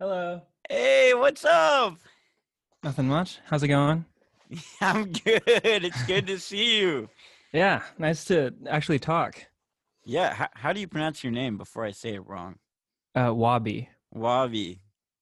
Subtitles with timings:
[0.00, 0.42] Hello.
[0.68, 1.96] Hey, what's up?
[2.82, 3.38] Nothing much.
[3.44, 4.04] How's it going?
[4.80, 5.42] I'm good.
[5.46, 7.08] It's good to see you.
[7.52, 9.46] Yeah, nice to actually talk.
[10.04, 12.56] Yeah, how, how do you pronounce your name before I say it wrong?
[13.14, 13.88] Uh, Wabi.
[14.12, 14.80] Wabi.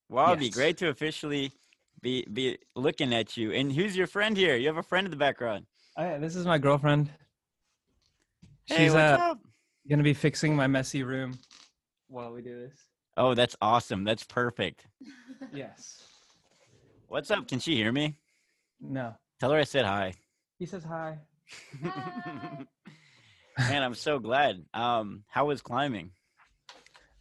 [0.09, 0.55] Wabi, Yes.
[0.55, 1.53] great to officially
[2.01, 3.53] be be looking at you.
[3.53, 4.57] And who's your friend here?
[4.57, 5.67] You have a friend in the background.
[5.97, 7.11] Oh, yeah, this is my girlfriend.
[8.69, 9.39] She's hey, what's uh, up?
[9.89, 11.39] gonna be fixing my messy room
[12.09, 12.77] while we do this.
[13.17, 14.05] Oh, that's awesome.
[14.05, 14.87] That's perfect.
[15.53, 16.07] Yes.
[17.09, 17.47] What's up?
[17.47, 18.17] Can she hear me?
[18.81, 19.15] No.
[19.39, 20.15] Tell her I said hi.
[20.59, 21.19] He says hi.
[23.59, 24.65] Man, I'm so glad.
[24.73, 26.11] Um, how was climbing?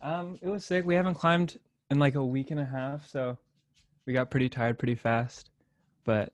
[0.02, 0.86] Um, it was sick.
[0.86, 1.60] We haven't climbed
[1.90, 3.38] in like a week and a half, so
[4.06, 5.50] we got pretty tired pretty fast.
[6.06, 6.32] But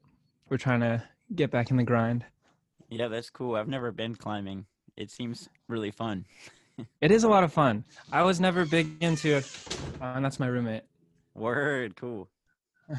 [0.50, 1.02] we're trying to
[1.34, 2.26] get back in the grind.
[2.90, 3.56] Yeah, that's cool.
[3.56, 4.66] I've never been climbing.
[4.96, 6.26] It seems really fun.
[7.02, 7.84] It is a lot of fun.
[8.12, 9.38] I was never big into.
[9.38, 9.42] Uh,
[10.02, 10.84] and that's my roommate.
[11.36, 12.30] Word, cool.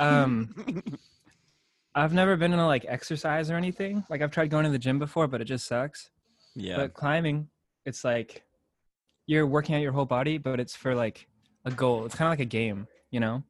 [0.00, 0.54] Um,
[1.94, 4.04] I've never been into like exercise or anything.
[4.08, 6.10] Like I've tried going to the gym before, but it just sucks.
[6.54, 6.76] yeah.
[6.76, 7.48] But climbing,
[7.84, 8.44] it's like
[9.26, 11.26] you're working out your whole body, but it's for like
[11.64, 12.04] a goal.
[12.06, 13.42] It's kind of like a game, you know?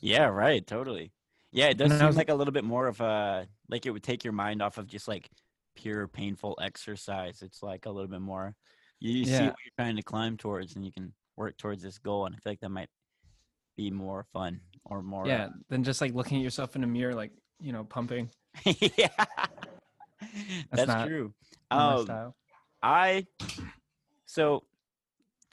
[0.00, 1.12] Yeah, right, totally.
[1.52, 3.90] Yeah, it does And seem was- like a little bit more of a like it
[3.90, 5.30] would take your mind off of just like
[5.76, 7.42] pure painful exercise.
[7.42, 8.56] It's like a little bit more
[9.00, 11.98] you, you see what you're trying to climb towards and you can work towards this
[11.98, 12.88] goal and I feel like that might
[13.76, 15.48] be more fun or more uh, Yeah.
[15.68, 18.30] Than just like looking at yourself in a mirror, like you know, pumping.
[18.64, 19.08] yeah.
[20.72, 21.32] That's, not true.
[21.70, 22.34] my Um.
[22.82, 23.26] I
[24.26, 24.64] so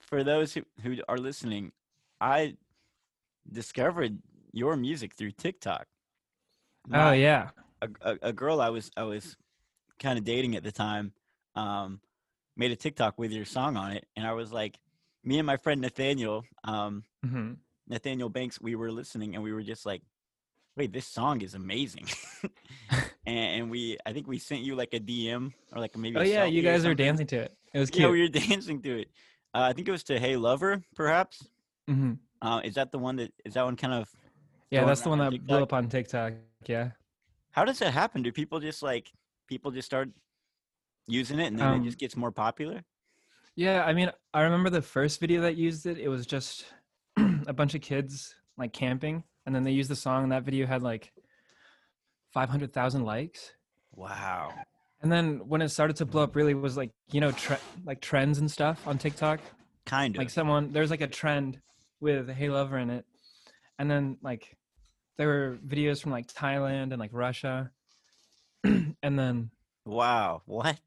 [0.07, 1.71] for those who, who are listening,
[2.21, 2.55] I
[3.51, 4.19] discovered
[4.51, 5.88] your music through TikTok.
[6.93, 7.49] Oh yeah.
[7.81, 9.35] a, a, a girl I was I was
[9.99, 11.13] kind of dating at the time
[11.55, 11.99] um,
[12.56, 14.78] made a TikTok with your song on it, and I was like,
[15.23, 17.53] me and my friend Nathaniel, um, hmm
[17.88, 20.02] Nathaniel Banks, we were listening, and we were just like,
[20.75, 22.08] wait, this song is amazing,
[23.25, 26.18] and, and we I think we sent you like a DM or like a maybe
[26.18, 27.56] Oh yeah, you guys are dancing to it.
[27.74, 28.03] It was cute.
[28.03, 29.09] Yeah, we were dancing to it.
[29.53, 31.47] Uh, I think it was to Hey Lover, perhaps.
[31.88, 34.09] hmm Uh, is that the one that is that one kind of?
[34.72, 36.34] Yeah, that's the one that on blew up on TikTok.
[36.66, 36.91] Yeah.
[37.52, 38.24] How does that happen?
[38.24, 39.12] Do people just like
[39.47, 40.09] people just start
[41.07, 42.83] using it and then Um, it just gets more popular?
[43.55, 45.97] Yeah, I mean, I remember the first video that used it.
[45.97, 46.66] It was just
[47.47, 50.66] a bunch of kids like camping, and then they used the song, and that video
[50.67, 51.13] had like
[52.33, 53.53] 500,000 likes.
[53.93, 54.53] Wow.
[55.01, 58.01] And then when it started to blow up, really was like you know tre- like
[58.01, 59.39] trends and stuff on TikTok.
[59.85, 60.19] Kind of.
[60.19, 61.61] Like someone there's like a trend
[62.01, 63.05] with Hey Lover in it,
[63.79, 64.57] and then like
[65.17, 67.72] there were videos from like Thailand and like Russia,
[68.63, 69.51] and then
[69.85, 70.41] wow.
[70.46, 70.79] What?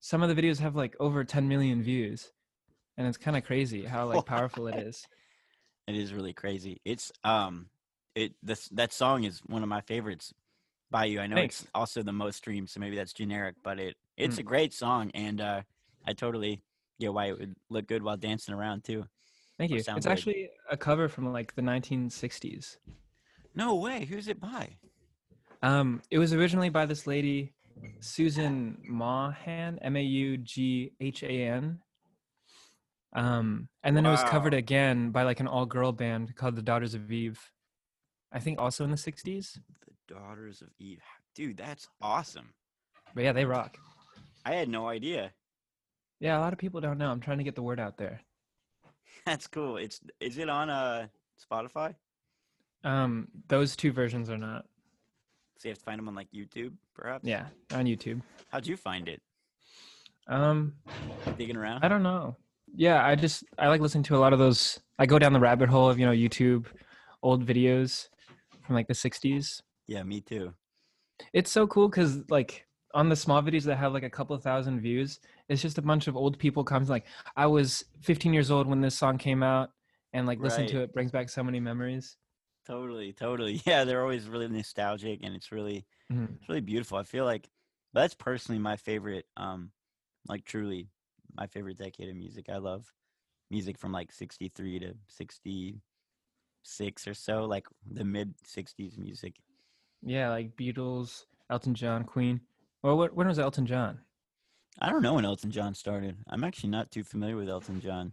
[0.00, 2.30] some of the videos have like over 10 million views,
[2.98, 5.06] and it's kind of crazy how like powerful it is.
[5.86, 6.80] It is really crazy.
[6.84, 7.66] It's um
[8.14, 10.32] it this that song is one of my favorites
[10.90, 11.20] by you.
[11.20, 14.40] I know it's also the most streamed, so maybe that's generic, but it it's Mm.
[14.40, 15.62] a great song and uh
[16.06, 16.62] I totally
[17.00, 19.06] get why it would look good while dancing around too.
[19.58, 19.78] Thank you.
[19.78, 20.06] It's good.
[20.06, 22.76] actually a cover from like the 1960s.
[23.54, 24.04] No way.
[24.04, 24.76] Who's it by?
[25.62, 27.54] Um, it was originally by this lady,
[28.00, 31.78] Susan Maughan, M A U G H A N.
[33.14, 36.94] Um, and then it was covered again by like an all-girl band called the Daughters
[36.94, 37.38] of Eve.
[38.32, 39.60] I think also in the 60s.
[39.86, 41.02] The Daughters of Eve.
[41.36, 42.54] Dude, that's awesome.
[43.14, 43.76] But yeah, they rock.
[44.44, 45.32] I had no idea.
[46.20, 47.10] Yeah, a lot of people don't know.
[47.10, 48.20] I'm trying to get the word out there.
[49.26, 49.76] That's cool.
[49.76, 51.06] It's is it on uh
[51.50, 51.94] Spotify?
[52.82, 54.66] Um, those two versions are not.
[55.64, 57.24] So you have to find them on like YouTube, perhaps.
[57.24, 58.20] Yeah, on YouTube.
[58.50, 59.22] How'd you find it?
[60.28, 60.74] Um,
[61.38, 61.82] Digging around.
[61.82, 62.36] I don't know.
[62.76, 64.78] Yeah, I just I like listening to a lot of those.
[64.98, 66.66] I go down the rabbit hole of you know YouTube,
[67.22, 68.08] old videos
[68.66, 69.62] from like the '60s.
[69.86, 70.52] Yeah, me too.
[71.32, 74.80] It's so cool because like on the small videos that have like a couple thousand
[74.80, 77.06] views, it's just a bunch of old people comes like,
[77.38, 79.70] I was 15 years old when this song came out,
[80.12, 82.18] and like listening to it brings back so many memories.
[82.66, 83.60] Totally, totally.
[83.66, 86.36] Yeah, they're always really nostalgic, and it's really, Mhm.
[86.36, 86.98] it's really beautiful.
[86.98, 87.48] I feel like
[87.92, 89.26] that's personally my favorite.
[89.36, 89.70] Um,
[90.28, 90.88] like truly,
[91.36, 92.48] my favorite decade of music.
[92.48, 92.92] I love
[93.50, 99.36] music from like '63 to '66 or so, like the mid '60s music.
[100.02, 102.40] Yeah, like Beatles, Elton John, Queen.
[102.82, 104.00] Well, what, when was Elton John?
[104.78, 106.16] I don't know when Elton John started.
[106.28, 108.12] I'm actually not too familiar with Elton John.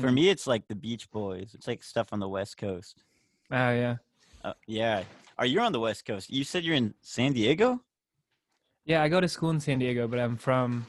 [0.00, 0.14] For Hmm.
[0.14, 1.54] me, it's like the Beach Boys.
[1.54, 3.04] It's like stuff on the West Coast.
[3.52, 3.96] Oh yeah,
[4.42, 5.04] Uh, yeah.
[5.38, 6.30] Are you on the West Coast?
[6.30, 7.80] You said you're in San Diego?
[8.84, 9.02] yeah.
[9.02, 10.86] I go to school in San Diego, but I'm from,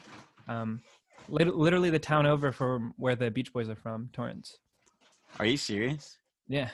[0.48, 0.80] um,
[1.28, 4.58] lit- literally the town over from where the Beach Boys are from, Torrance.
[5.38, 6.18] Are you serious?
[6.48, 6.70] Yeah.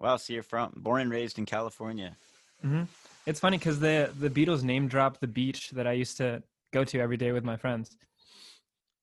[0.00, 2.16] Wow, so you're from born and raised in California.
[2.62, 2.84] hmm
[3.26, 6.42] It's funny because the the Beatles name dropped the beach that I used to
[6.72, 7.96] go to every day with my friends.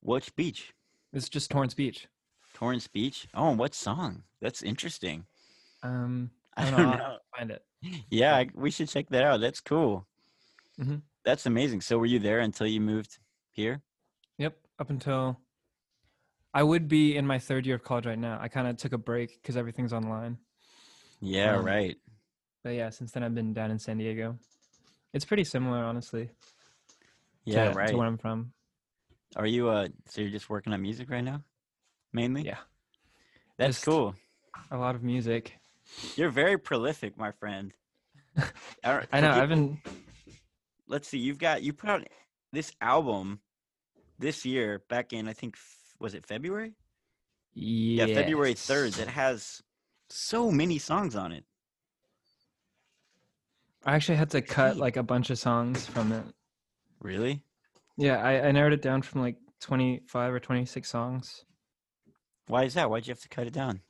[0.02, 0.74] Which beach?
[1.14, 2.08] It's just Torrance Beach.
[2.54, 3.28] Torrance Beach.
[3.34, 4.24] Oh, what song?
[4.42, 5.26] That's interesting.
[5.84, 7.18] Um, I I don't don't know.
[7.38, 7.64] find it.
[8.10, 9.42] Yeah, I, we should check that out.
[9.42, 10.08] That's cool.
[10.80, 11.02] Mhm.
[11.26, 11.82] That's amazing.
[11.82, 13.18] So were you there until you moved
[13.52, 13.82] here?
[14.38, 14.58] Yep.
[14.80, 15.40] Up until
[16.54, 18.38] I would be in my third year of college right now.
[18.42, 20.38] I kind of took a break because everything's online.
[21.22, 21.96] Yeah, Um, right.
[22.64, 24.38] But yeah, since then I've been down in San Diego.
[25.14, 26.30] It's pretty similar, honestly.
[27.46, 27.90] Yeah, to, right.
[27.90, 28.54] To where I'm from.
[29.36, 31.44] Are you uh so you're just working on music right now?
[32.14, 32.44] Mainly?
[32.44, 32.60] Yeah.
[33.58, 34.16] That's Just- cool.
[34.72, 35.58] A lot of music.
[36.16, 37.74] You're very prolific, my friend.
[38.84, 39.32] I know.
[39.32, 39.80] I've been.
[40.88, 42.08] let's see you've got you put out
[42.52, 43.40] this album
[44.20, 45.56] this year back in i think
[46.00, 46.74] was it february
[47.54, 49.16] yeah february 3rd that yes.
[49.16, 49.62] has
[50.10, 51.46] so many songs on it
[53.86, 56.24] I actually had to cut like a bunch of songs from it.
[57.02, 57.44] really
[57.98, 61.44] Yeah, I, I narrowed it down from like 25 or 26 songs.
[62.48, 63.82] why is that why'd you have to cut it down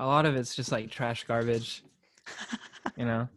[0.00, 1.82] A lot of it's just like trash garbage,
[2.96, 3.28] you know?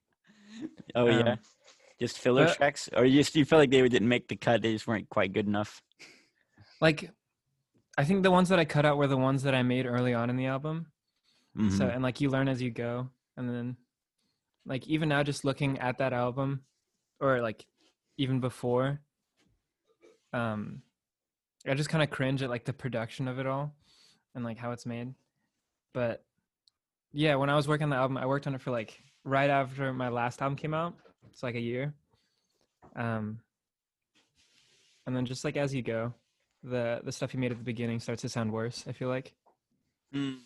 [0.96, 1.38] oh yeah Um,
[2.00, 4.62] just filler uh, tracks or you just you feel like they didn't make the cut
[4.62, 5.80] they just weren't quite good enough
[6.80, 7.10] Like,
[7.96, 10.12] I think the ones that I cut out were the ones that I made early
[10.12, 10.86] on in the album.
[11.70, 11.94] So, Mhm.
[11.94, 13.10] and like you learn as you go.
[13.36, 13.76] And then,
[14.66, 16.64] like, even now, just looking at that album,
[17.20, 17.66] or like
[18.18, 19.00] even before,
[20.32, 20.82] um,
[21.66, 23.74] I just kind of cringe at like the production of it all
[24.34, 25.14] and like how it's made.
[25.96, 26.22] But
[27.14, 29.48] yeah, when I was working on the album, I worked on it for like right
[29.48, 30.92] after my last album came out.
[31.30, 31.94] It's like a year.
[32.94, 33.40] Um,
[35.06, 36.12] and then just like as you go,
[36.62, 38.84] the the stuff you made at the beginning starts to sound worse.
[38.86, 39.32] I feel like.
[40.14, 40.36] Mm.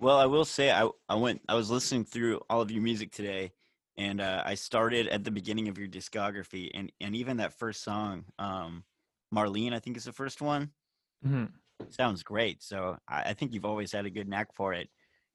[0.00, 3.12] Well, I will say I I went I was listening through all of your music
[3.12, 3.52] today,
[3.98, 7.84] and uh, I started at the beginning of your discography, and and even that first
[7.84, 8.84] song, um,
[9.34, 10.70] Marlene, I think is the first one.
[11.22, 11.44] hmm
[11.90, 12.62] Sounds great.
[12.62, 14.88] So I, I think you've always had a good knack for it.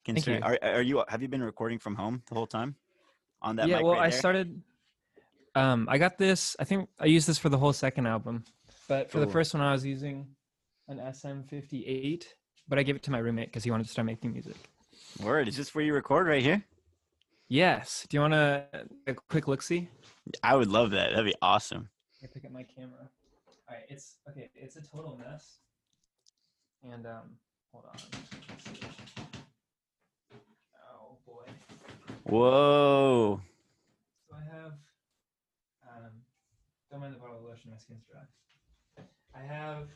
[0.05, 0.39] Thank you.
[0.41, 2.75] Are are you have you been recording from home the whole time?
[3.43, 4.61] On that yeah well right i started
[5.55, 8.43] um i got this i think i used this for the whole second album
[8.87, 10.27] but for the first one i was using
[10.87, 12.23] an sm58
[12.67, 14.55] but i gave it to my roommate because he wanted to start making music
[15.23, 16.63] Word, is this where you record right here?
[17.49, 18.63] yes do you want to
[19.07, 19.89] a quick look see
[20.43, 21.09] I would love that.
[21.09, 21.89] That'd be awesome.
[22.23, 23.09] i pick up my camera
[23.67, 25.57] all right it's okay it's a total mess
[26.83, 27.37] and um
[27.71, 27.99] hold on
[30.93, 31.43] oh boy
[32.23, 33.41] Whoa.
[34.29, 34.73] So I have,
[35.83, 36.11] um,
[36.89, 38.21] don't mind the bottle of lotion, my skin's dry.
[39.35, 39.87] I have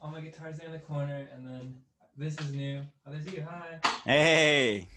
[0.00, 1.76] all my guitars there in the corner, and then
[2.16, 2.82] this is new.
[3.06, 3.78] Oh, there's you, hi.
[4.04, 4.88] Hey.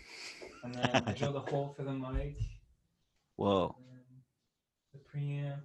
[0.63, 2.37] And then I drilled a hole for the mic,
[3.35, 3.75] Whoa.
[4.93, 5.59] the preamp.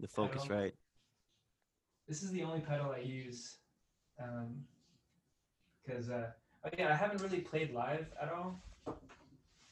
[0.00, 0.56] The focus Pedal.
[0.56, 0.74] right.
[2.08, 3.56] This is the only pedal I use,
[4.22, 4.64] um,
[5.84, 6.30] because uh,
[6.64, 8.60] oh yeah, I haven't really played live at all.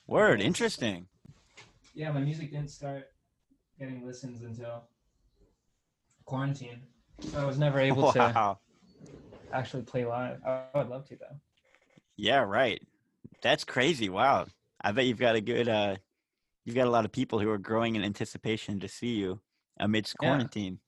[0.06, 1.06] Word, interesting.
[1.94, 3.08] Yeah, my music didn't start
[3.78, 4.84] getting listens until
[6.24, 6.80] quarantine,
[7.20, 8.58] so I was never able to.
[9.52, 10.40] Actually play live.
[10.44, 11.36] I I would love to though.
[12.16, 12.82] Yeah, right.
[13.42, 14.08] That's crazy.
[14.08, 14.46] Wow.
[14.80, 15.96] I bet you've got a good uh
[16.64, 19.40] you've got a lot of people who are growing in anticipation to see you
[19.78, 20.80] amidst quarantine.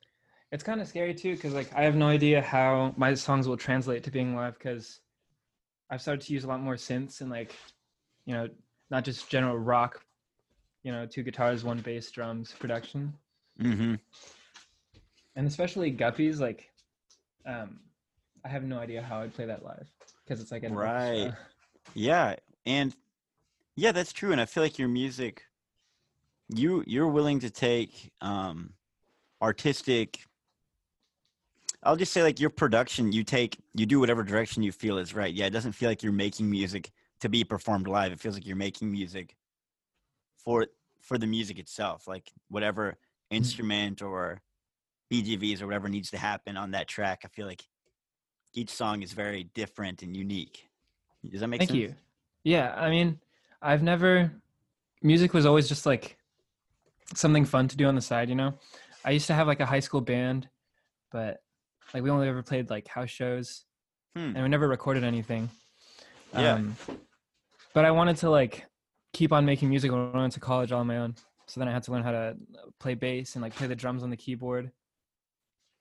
[0.52, 3.56] It's kind of scary too, because like I have no idea how my songs will
[3.56, 4.54] translate to being live.
[4.58, 5.00] Because
[5.90, 7.54] I've started to use a lot more synths and like,
[8.26, 8.48] you know,
[8.90, 10.04] not just general rock,
[10.82, 13.12] you know, two guitars, one bass, drums production,
[13.60, 13.94] Mm-hmm.
[15.34, 16.38] and especially Guppies.
[16.40, 16.70] Like,
[17.46, 17.80] um,
[18.44, 19.90] I have no idea how I'd play that live
[20.24, 21.32] because it's like a Right.
[21.94, 22.36] Yeah.
[22.66, 22.94] And
[23.76, 24.32] yeah, that's true.
[24.32, 25.44] And I feel like your music
[26.48, 28.74] you you're willing to take um
[29.42, 30.20] artistic
[31.83, 35.14] I'll just say like your production, you take you do whatever direction you feel is
[35.14, 35.33] right.
[35.33, 36.90] Yeah, it doesn't feel like you're making music
[37.21, 38.12] to be performed live.
[38.12, 39.37] It feels like you're making music
[40.37, 40.66] for
[41.00, 43.37] for the music itself, like whatever mm-hmm.
[43.37, 44.40] instrument or
[45.12, 47.23] BGVs or whatever needs to happen on that track.
[47.25, 47.64] I feel like
[48.54, 50.68] each song is very different and unique.
[51.30, 51.80] Does that make Thank sense?
[51.80, 51.97] Thank you.
[52.45, 53.21] Yeah, I mean,
[53.61, 54.33] I've never
[55.02, 56.16] music was always just like
[57.14, 58.54] something fun to do on the side, you know.
[59.04, 60.49] I used to have like a high school band,
[61.12, 61.42] but
[61.96, 63.64] like we only ever played like house shows
[64.14, 64.32] Hmm.
[64.34, 65.48] and we never recorded anything.
[66.34, 66.54] Yeah.
[66.54, 66.76] Um,
[67.72, 68.66] but I wanted to like
[69.14, 71.14] keep on making music when I went to college all on my own.
[71.46, 72.36] So then I had to learn how to
[72.78, 74.72] play bass and like play the drums on the keyboard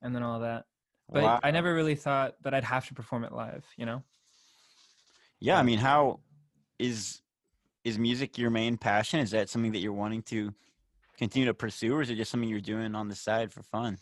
[0.01, 0.63] and then all that.
[1.11, 1.39] But Wow.
[1.43, 4.01] I never really thought that I'd have to perform it live, you know?
[5.41, 6.21] Yeah, I mean, how
[6.79, 7.21] is
[7.83, 9.19] is music your main passion?
[9.19, 10.53] Is that something that you're wanting to
[11.17, 13.97] continue to pursue, or is it just something you're doing on the side for fun?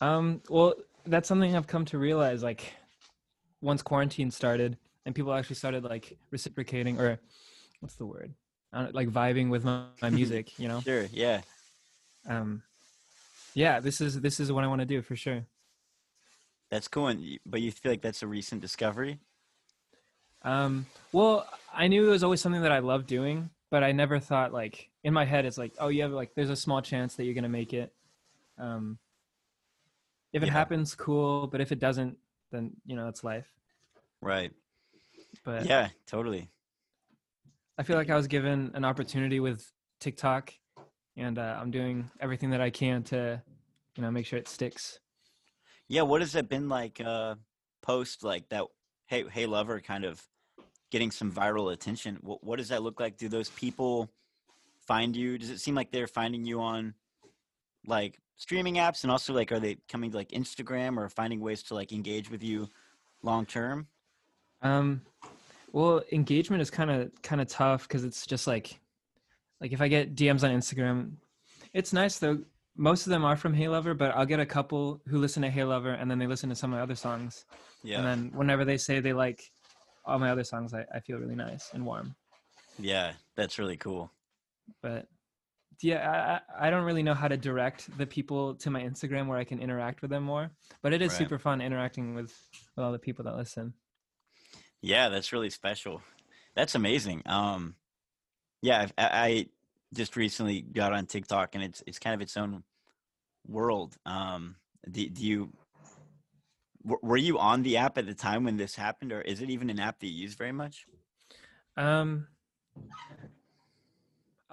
[0.00, 0.74] Um, well,
[1.06, 2.42] that's something I've come to realize.
[2.42, 2.74] Like,
[3.60, 7.18] once quarantine started and people actually started like reciprocating, or
[7.80, 8.34] what's the word?
[8.72, 10.80] Like vibing with my, my music, you know.
[10.80, 11.06] Sure.
[11.12, 11.42] Yeah.
[12.28, 12.62] Um,
[13.54, 15.46] yeah, this is this is what I want to do for sure.
[16.70, 17.08] That's cool.
[17.08, 19.20] And, but you feel like that's a recent discovery?
[20.42, 24.18] Um, well, I knew it was always something that I loved doing, but I never
[24.18, 27.14] thought like in my head it's like, oh, you have like there's a small chance
[27.14, 27.92] that you're gonna make it.
[28.58, 28.98] Um,
[30.34, 30.52] if it Yeah.
[30.52, 31.46] happens, cool.
[31.46, 32.18] But if it doesn't,
[32.50, 33.50] then you know it's life.
[34.20, 34.52] Right.
[35.44, 35.88] But Yeah.
[36.06, 36.50] Totally.
[37.78, 40.52] I feel like I was given an opportunity with TikTok,
[41.16, 43.42] and uh, I'm doing everything that I can to,
[43.96, 45.00] you know, make sure it sticks.
[45.88, 46.02] Yeah.
[46.02, 47.00] What has it been like?
[47.00, 47.36] Uh,
[47.82, 48.64] post like that.
[49.06, 50.22] Hey, hey, lover, kind of
[50.90, 52.18] getting some viral attention.
[52.22, 53.16] What, what does that look like?
[53.16, 54.10] Do those people
[54.86, 55.38] find you?
[55.38, 56.94] Does it seem like they're finding you on
[57.86, 61.62] like streaming apps, and also like are they coming to like Instagram or finding ways
[61.64, 62.68] to like engage with you
[63.22, 63.86] long term?
[64.62, 65.02] Um,
[65.72, 68.78] well, engagement is kind of kind of tough because it's just like,
[69.60, 71.12] like if I get DMs on Instagram,
[71.72, 72.38] it's nice though.
[72.76, 75.50] Most of them are from Hey Lover, but I'll get a couple who listen to
[75.50, 77.44] Hey Lover and then they listen to some of my other songs.
[77.84, 77.98] Yeah.
[77.98, 79.42] And then whenever they say they like
[80.04, 82.16] all my other songs, I, I feel really nice and warm.
[82.78, 83.12] yeah.
[83.36, 84.10] That's really cool.
[84.82, 85.06] But
[85.80, 89.38] yeah, I, I don't really know how to direct the people to my Instagram where
[89.38, 90.50] I can interact with them more.
[90.82, 91.18] But it is Right.
[91.18, 92.32] super fun interacting with,
[92.76, 93.74] with all the people that listen.
[94.82, 96.02] Yeah, that's really special.
[96.54, 97.22] That's amazing.
[97.26, 97.74] Um,
[98.62, 99.46] yeah, I, I
[99.94, 102.64] just recently got on TikTok, and it's it's kind of its own
[103.46, 103.96] world.
[104.04, 104.56] Um,
[104.90, 105.52] do, do you
[106.84, 109.70] were you on the app at the time when this happened, or is it even
[109.70, 110.86] an app that you use very much?
[111.76, 112.28] Um,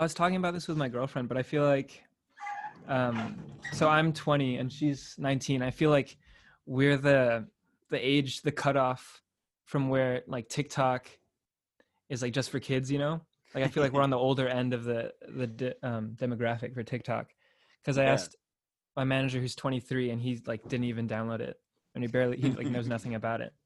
[0.01, 2.03] I was talking about this with my girlfriend, but I feel like,
[2.87, 5.61] um, so I'm 20 and she's 19.
[5.61, 6.17] I feel like
[6.65, 7.47] we're the
[7.91, 9.21] the age, the cutoff
[9.65, 11.05] from where like TikTok
[12.09, 13.21] is like just for kids, you know.
[13.53, 16.73] Like I feel like we're on the older end of the the de- um, demographic
[16.73, 17.27] for TikTok,
[17.83, 18.13] because I Yeah.
[18.13, 18.35] asked
[18.95, 21.57] my manager who's 23 and he like didn't even download it
[21.93, 23.53] and he barely he like knows nothing about it.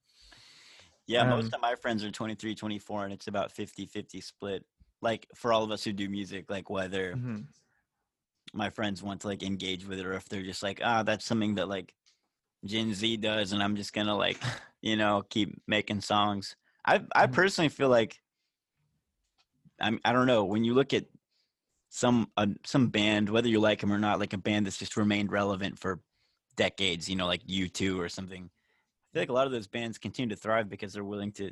[1.07, 4.65] Yeah, most Um, of my friends are 23, 24, and it's about 50-50 split.
[5.05, 7.45] Like for all of us who do music, like whether Mhm.
[8.53, 11.25] my friends want to like engage with it or if they're just like ah that's
[11.25, 11.93] something that like
[12.63, 14.39] gen z does and i'm just gonna like
[14.81, 17.33] you know keep making songs i i Mhm.
[17.33, 18.21] personally feel like
[19.81, 21.05] i'm i don't know when you look at
[21.89, 24.95] some uh, some band whether you like them or not like a band that's just
[24.97, 25.99] remained relevant for
[26.55, 29.97] decades you know like u2 or something i feel like a lot of those bands
[29.97, 31.51] continue to thrive because they're willing to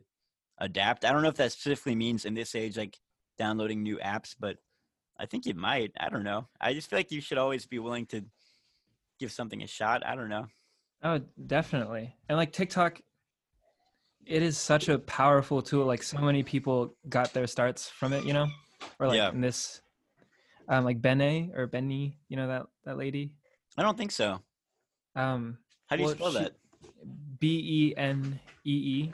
[0.60, 2.98] adapt i don't know if that specifically means in this age like
[3.37, 4.57] downloading new apps but
[5.19, 5.91] I think it might.
[5.99, 6.47] I don't know.
[6.59, 8.25] I just feel like you should always be willing to
[9.19, 10.03] give something a shot.
[10.05, 10.47] I don't know.
[11.03, 12.15] Oh, definitely.
[12.27, 12.99] And like TikTok,
[14.25, 15.85] it is such a powerful tool.
[15.85, 18.47] Like so many people got their starts from it, you know,
[18.99, 19.29] or like Yeah.
[19.29, 19.81] in this,
[20.67, 23.33] um, like Bene or Benny, you know that that lady.
[23.77, 24.39] I don't think so.
[25.15, 26.53] Um, How do you Well, spell she- that?
[27.39, 29.11] B E N E E.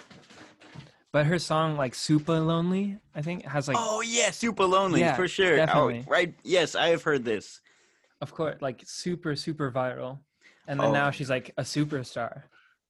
[1.11, 5.15] But her song like "Super Lonely," I think has like, oh yeah, super lonely Yeah,
[5.15, 5.55] for sure.
[5.55, 6.03] definitely.
[6.07, 6.35] Oh, right.
[6.43, 7.61] Yes, I have heard this.
[8.21, 10.19] of course, like super super viral.
[10.67, 10.93] And then Oh.
[10.93, 12.43] now she's like a superstar,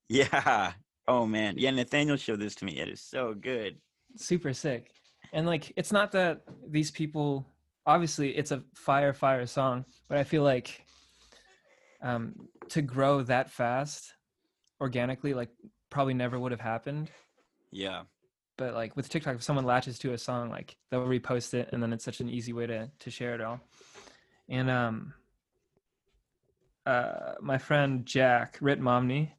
[0.09, 0.73] Yeah.
[1.07, 1.55] Oh man.
[1.57, 2.77] Yeah, Nathaniel showed this to me.
[2.79, 3.77] It is so good.
[4.17, 4.91] super sick.
[5.31, 7.45] And like, it's not that these people.
[7.85, 10.83] Obviously, it's a fire fire song, but I feel like
[12.01, 12.35] um,
[12.69, 14.13] to grow that fast
[14.81, 15.49] organically, like
[15.89, 17.09] probably never would have happened.
[17.71, 18.03] Yeah.
[18.57, 21.81] But like with TikTok, if someone latches to a song, like they'll repost it, and
[21.81, 23.59] then it's such an easy way to to share it all.
[24.49, 25.13] And um,
[26.85, 29.31] uh, my friend Jack Rit Momney,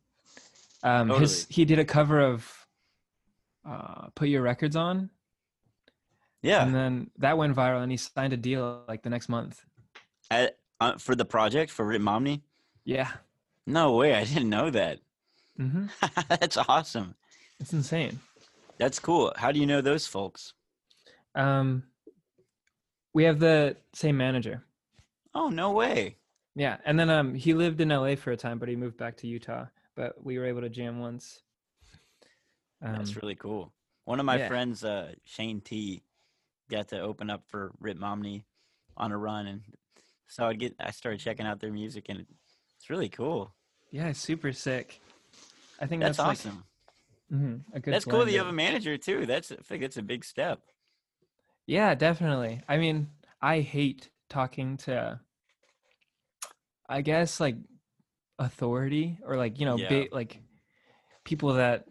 [0.83, 2.67] um, his he did a cover of
[3.69, 5.11] uh, "Put Your Records On,"
[6.43, 6.63] Yeah.
[6.65, 9.65] and then that went viral, and he signed a deal like the next month.
[10.31, 12.41] I- uh, for the project for Rit Momney?
[12.87, 13.11] Yeah,
[13.67, 14.15] No way.
[14.15, 15.01] I didn't know that.
[15.59, 15.89] hmm
[16.31, 17.17] That's awesome.
[17.61, 18.19] It's insane.
[18.79, 19.33] That's cool.
[19.37, 20.55] How do you know those folks?
[21.35, 21.85] Um,
[23.13, 24.65] we have the same manager.
[25.35, 26.17] Oh, no way.
[26.57, 29.19] Yeah, and then um, he lived in LA for a time, but he moved back
[29.19, 29.67] to Utah.
[29.95, 31.43] But we were able to jam once.
[32.83, 33.73] Um, That's really cool.
[34.05, 34.49] One of my yeah.
[34.49, 36.03] friends, uh, Shane T,
[36.71, 38.45] got to open up for Rit Momney
[38.97, 39.61] on a run, and
[40.27, 42.25] so I get I started checking out their music, and
[42.77, 43.55] it's really cool.
[43.91, 45.01] yeah, super sick.
[45.81, 46.53] I think That's, that's, awesome.
[46.53, 46.70] hmm
[47.31, 49.25] Good That's cool that you have a manager too.
[49.25, 50.61] That's I think that's a big step.
[51.67, 52.63] Yeah, definitely.
[52.69, 53.09] I mean,
[53.41, 55.21] I hate talking to
[56.89, 57.57] I guess like
[58.39, 59.89] authority or like, you know, Yeah.
[59.89, 60.43] big like
[61.25, 61.87] people that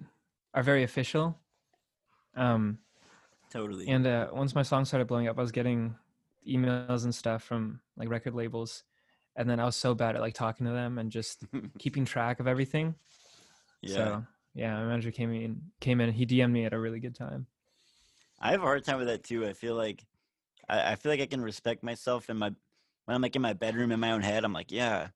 [0.54, 1.40] are very official.
[2.36, 2.80] Um
[3.50, 3.88] Totally.
[3.88, 5.96] and uh once my song started blowing up, I was getting
[6.48, 8.84] emails and stuff from like record labels
[9.36, 11.46] and then I was so bad at like talking to them and just
[11.80, 12.96] keeping track of everything.
[13.82, 13.94] yeah.
[13.96, 17.16] So, yeah, my manager came in came in, he DM'd me at a really good
[17.16, 17.48] time.
[18.40, 19.46] I have a hard time with that too.
[19.46, 20.06] I feel like
[20.68, 22.50] I, I feel like I can respect myself in my
[23.06, 24.44] when I'm like in my bedroom in my own head.
[24.46, 25.10] I'm like, yeah,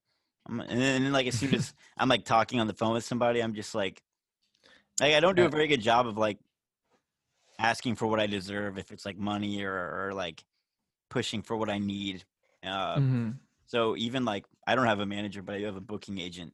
[0.48, 3.42] I'm, and then like as soon as I'm like talking on the phone with somebody,
[3.42, 4.02] I'm just like,
[5.00, 6.38] like I don't do a very good job of like
[7.60, 9.74] asking for what I deserve if it's like money or
[10.08, 10.44] or like
[11.10, 12.24] pushing for what I need.
[12.66, 13.36] Uh, Mhm.
[13.68, 16.54] so even like I don't have a manager, but I do have a booking agent,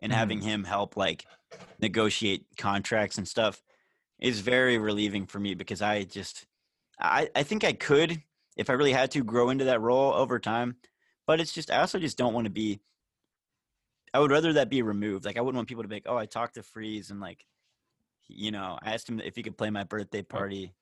[0.00, 0.16] and Mhm.
[0.16, 1.26] having him help like
[1.80, 3.62] negotiate contracts and stuff
[4.18, 6.46] is very relieving for me because I just
[6.98, 8.22] I I think I could
[8.56, 10.76] if I really had to grow into that role over time,
[11.26, 12.80] but it's just I also just don't want to be.
[14.12, 15.24] I would rather that be removed.
[15.24, 17.46] Like I wouldn't want people to be like, oh, I talked to Freeze and like,
[18.26, 20.74] you know, I asked him if he could play my birthday party.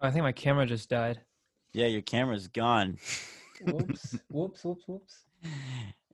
[0.00, 1.20] I think my camera just died.
[1.74, 2.98] Yeah, your camera's gone.
[3.60, 4.18] Whoops.
[4.30, 5.24] whoops, whoops, whoops.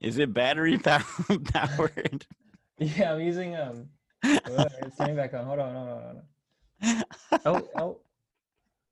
[0.01, 1.03] Is it battery pow-
[1.53, 2.25] powered?
[2.77, 3.87] Yeah, I'm using um.
[4.23, 5.45] it's turning back on.
[5.45, 7.03] Hold on, hold on, hold on.
[7.45, 7.69] Oh,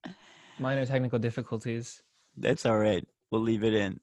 [0.05, 0.11] oh.
[0.59, 2.03] Minor technical difficulties.
[2.37, 3.05] That's all right.
[3.31, 3.99] We'll leave it in.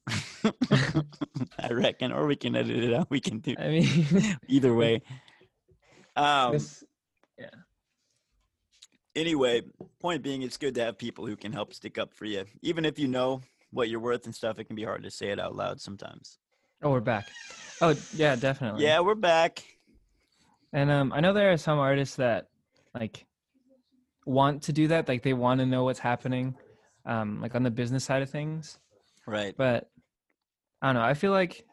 [1.59, 3.11] I reckon, or we can edit it out.
[3.11, 5.03] We can do I mean, either way.
[6.15, 6.85] Um, this.
[9.15, 9.63] anyway,
[10.01, 12.85] point being, it's good to have people who can help stick up for you, even
[12.85, 14.59] if you know what you're worth and stuff.
[14.59, 16.39] It can be hard to say it out loud sometimes.
[16.83, 17.26] Oh, we're back.
[17.80, 18.85] Oh, yeah, definitely.
[18.85, 19.64] Yeah, we're back.
[20.73, 22.49] And um, I know there are some artists that
[22.95, 23.25] like
[24.26, 26.54] want to do that, like they want to know what's happening,
[27.04, 28.78] um, like on the business side of things.
[29.26, 29.54] Right.
[29.56, 29.89] But
[30.82, 31.02] I don't know.
[31.02, 31.65] I feel like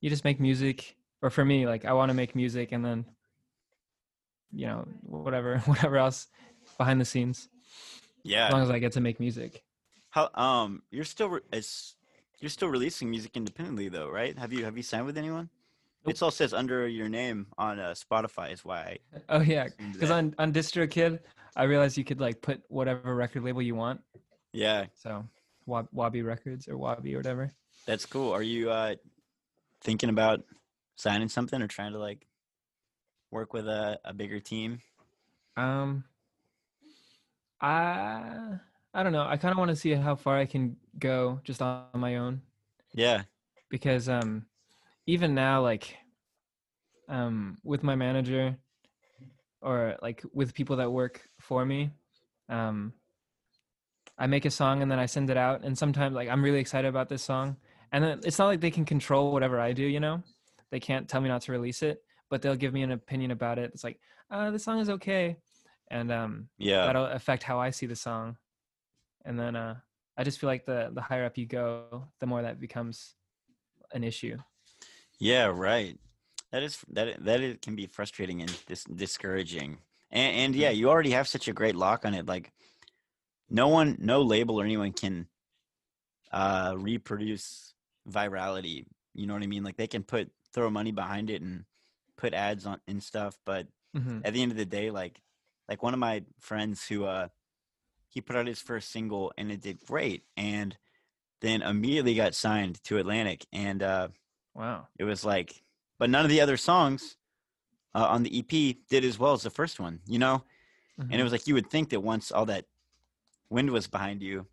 [0.00, 3.04] you just make music, or for me, like I want to make music, and then
[4.52, 6.26] you know whatever, whatever else
[6.76, 7.48] behind the scenes,
[8.22, 8.46] Yeah.
[8.46, 9.62] as long as I get to make music.
[10.10, 11.40] How um you're still re-
[12.44, 14.36] you're still releasing music independently though, right?
[14.38, 15.48] Have you have you signed with anyone?
[16.06, 18.98] It all says under your name on uh, Spotify is why.
[19.14, 21.20] I Oh yeah, because on on DistroKid,
[21.56, 24.02] I realized you could like put whatever record label you want.
[24.52, 25.26] yeah, So
[25.64, 27.50] Wa- Wabi Records or Wabi or whatever.
[27.86, 28.30] that's cool.
[28.34, 28.96] Are you uh
[29.80, 30.44] thinking about
[30.96, 32.26] signing something or trying to like
[33.30, 34.80] work with a, a bigger team?
[35.56, 36.04] Um,
[37.62, 38.58] I
[38.94, 39.26] I don't know.
[39.26, 42.42] I kind of want to see how far I can go just on my own
[42.94, 43.24] Yeah.
[43.68, 44.46] because um,
[45.06, 45.96] even now, like,
[47.08, 48.56] um, with my manager
[49.60, 51.90] or like with people that work for me,
[52.48, 52.92] um,
[54.16, 56.60] I make a song and then I send it out, and sometimes like I'm really
[56.60, 57.56] excited about this song,
[57.90, 60.22] and then it's not like they can control whatever I do, you know.
[60.70, 63.58] They can't tell me not to release it, but they'll give me an opinion about
[63.58, 63.72] it.
[63.74, 63.98] It's like,
[64.30, 65.36] uh, the song is okay,
[65.90, 66.86] and um, Yeah.
[66.86, 68.36] that'll affect how I see the song.
[69.24, 69.76] And then uh,
[70.16, 73.14] I just feel like the the higher up you go, the more that becomes
[73.92, 74.36] an issue.
[75.18, 75.98] Yeah, right.
[76.52, 79.78] That is that that is, can be frustrating and dis- discouraging.
[80.10, 82.26] And, and yeah, you already have such a great lock on it.
[82.26, 82.52] Like,
[83.48, 85.28] no one, no label or anyone can
[86.32, 87.74] uh, reproduce
[88.08, 88.86] virality.
[89.14, 89.64] You know what I mean?
[89.64, 91.64] Like, they can put throw money behind it and
[92.16, 93.38] put ads on and stuff.
[93.44, 95.20] But hmm at the end of the day, like,
[95.68, 97.28] like one of my friends who uh,
[98.14, 100.76] he put out his first single and it did great, and
[101.40, 103.82] then immediately got signed to Atlantic and.
[103.82, 104.08] uh
[104.54, 104.86] Wow.
[104.96, 105.64] it was like
[105.98, 107.16] but none of the other songs
[107.92, 110.44] uh, on the ep did as well as the first one you know
[111.00, 111.18] and Mhm.
[111.18, 112.66] it was like you would think that once all that
[113.50, 114.46] wind was behind you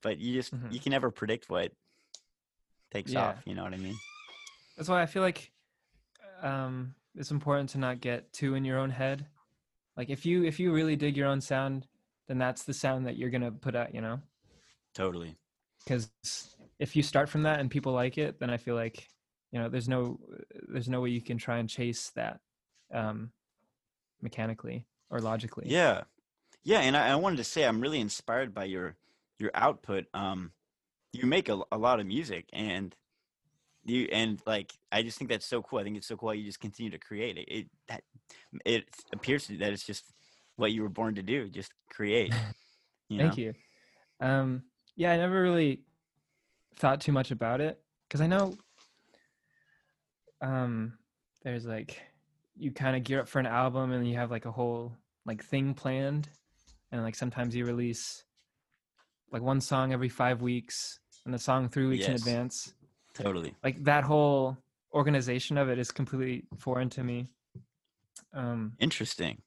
[0.00, 0.72] but you just Mhm.
[0.72, 1.72] you can never predict what
[2.90, 3.20] takes Yeah.
[3.26, 4.00] off you know what i mean
[4.76, 5.52] That's why I feel like
[6.42, 9.26] um, it's important to not get too in your own head.
[9.94, 11.86] Like if you if you really dig your own sound,
[12.30, 13.92] then that's the sound that you're gonna put out.
[13.92, 14.20] You know,
[14.94, 15.36] totally.
[15.84, 16.10] Because
[16.78, 19.08] if you start from that and people like it, then I feel like
[19.52, 20.20] you know there's no
[20.68, 22.38] there's no way you can try and chase that
[22.94, 23.32] um,
[24.22, 25.66] mechanically or logically.
[25.68, 26.02] yeah.
[26.62, 28.94] Yeah and I, I wanted to say i'm really inspired by your
[29.38, 30.04] your output.
[30.14, 30.52] Um
[31.12, 32.94] you make a, a lot of music and
[33.84, 35.78] you and like i just think that's so cool.
[35.78, 37.46] I think it's so cool you just continue to create it.
[37.48, 38.02] It that
[38.64, 40.04] it appears to that it's just
[40.60, 42.32] what you were born to do just create
[43.10, 43.42] you Thank know?
[43.42, 43.54] you.
[44.20, 44.62] Um,
[44.96, 45.82] yeah, I never really
[46.76, 48.56] thought too much about it because I know
[50.40, 50.94] um,
[51.42, 52.00] there's like
[52.56, 54.96] you kind of gear up for an album and you have like a whole
[55.26, 56.28] like thing planned
[56.92, 58.24] and like sometimes you release
[59.32, 62.74] like one song every five weeks and the song three weeks in advance
[63.14, 63.54] Totally.
[63.62, 64.56] like that whole
[64.94, 67.26] organization of it is completely foreign to me
[68.34, 69.40] um Interesting.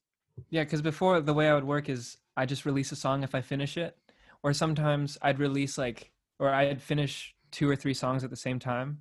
[0.49, 3.35] Yeah because before the way i would work is i just release a song if
[3.35, 3.97] i finish it
[4.41, 8.59] or sometimes i'd release like or i'd finish two or three songs at the same
[8.59, 8.99] time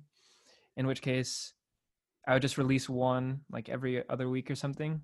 [0.77, 1.53] in which case
[2.27, 5.01] i would just release one like every other week or something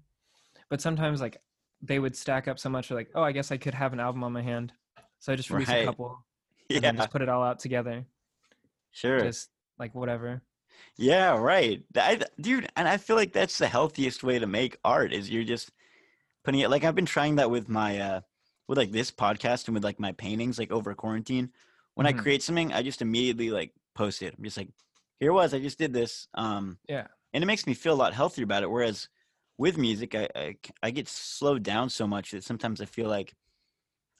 [0.70, 1.42] but sometimes like
[1.82, 4.24] they would stack up so much like oh i guess i could have an album
[4.24, 4.72] on my hand
[5.20, 5.84] so i just release Right.
[5.84, 6.26] a couple
[6.76, 6.90] and Yeah.
[6.90, 8.06] then just put it all out together
[8.92, 9.24] Sure.
[9.24, 10.42] just like whatever
[10.98, 11.84] Yeah, right.
[11.96, 15.44] I, dude, and I feel like that's the healthiest way to make art is you're
[15.44, 15.72] just
[16.50, 18.22] putting it like I've been trying that with my uh
[18.68, 21.52] with like this podcast and with like my paintings like over quarantine.
[21.94, 22.10] When Mhm.
[22.10, 24.34] I create something, I just immediately like post it.
[24.36, 24.70] I'm just like,
[25.20, 26.28] here it was, I just did this.
[26.34, 27.06] Um Yeah.
[27.34, 28.72] and it makes me feel a lot healthier about it.
[28.72, 29.10] Whereas
[29.60, 33.36] with music, I I get slowed down so much that sometimes I feel like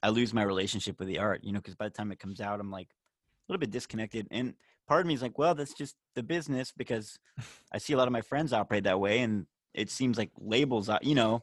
[0.00, 2.40] I lose my relationship with the art, you know, because by the time it comes
[2.40, 4.28] out, I'm like a little bit disconnected.
[4.30, 4.54] And
[4.86, 7.18] part of me is like, well, that's just the business because
[7.72, 9.18] I see a lot of my friends operate that way.
[9.18, 11.42] And it seems like labels, uh, you know,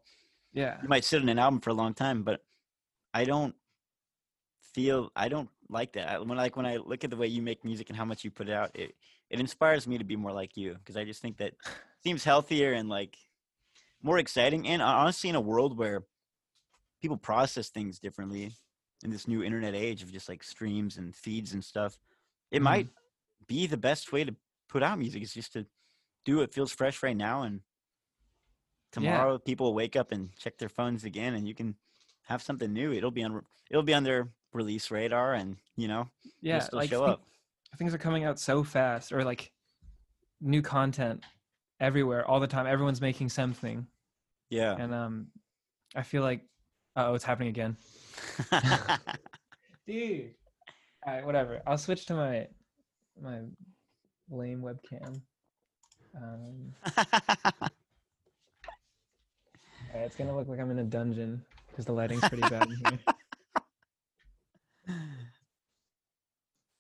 [0.58, 2.44] yeah you might sit on an album for a long time, but
[3.14, 3.56] I don't
[4.74, 6.10] feel, I don't like that.
[6.10, 8.24] I- When like when I look at the way you make music and how much
[8.24, 8.96] you put out, it,
[9.30, 11.54] it inspires me to be more like you because I just think that
[12.04, 13.18] seems healthier and like
[14.02, 14.68] more exciting.
[14.68, 16.06] And honestly, in a world where
[17.02, 18.52] people process things differently
[19.04, 21.98] in this new internet age of just like streams and feeds and stuff,
[22.52, 22.64] it Mhm.
[22.64, 22.88] might
[23.48, 24.36] be the best way to
[24.70, 25.66] put out music is just to
[26.26, 27.44] do what feels fresh right now.
[27.44, 27.62] And
[28.92, 31.76] tomorrow people will wake up and check their phones again and you can
[32.28, 32.92] have something new.
[32.94, 36.10] It'll be on, it'll be on their release radar and, you know,
[36.42, 37.22] yeah still like show up.
[37.78, 39.52] things are coming out so fast or like
[40.42, 41.24] new content
[41.80, 43.86] everywhere all the time everyone's making something
[44.50, 44.76] Yeah.
[44.80, 45.28] and um
[45.96, 46.42] i feel like
[46.96, 47.78] oh it's happening again
[49.86, 50.34] dude
[51.06, 52.48] all right whatever i'll switch to my
[53.22, 53.40] my
[54.30, 55.22] lame webcam
[56.16, 56.74] um
[59.98, 62.76] right, it's gonna look like i'm in a dungeon because the lighting's pretty bad in
[62.78, 63.00] here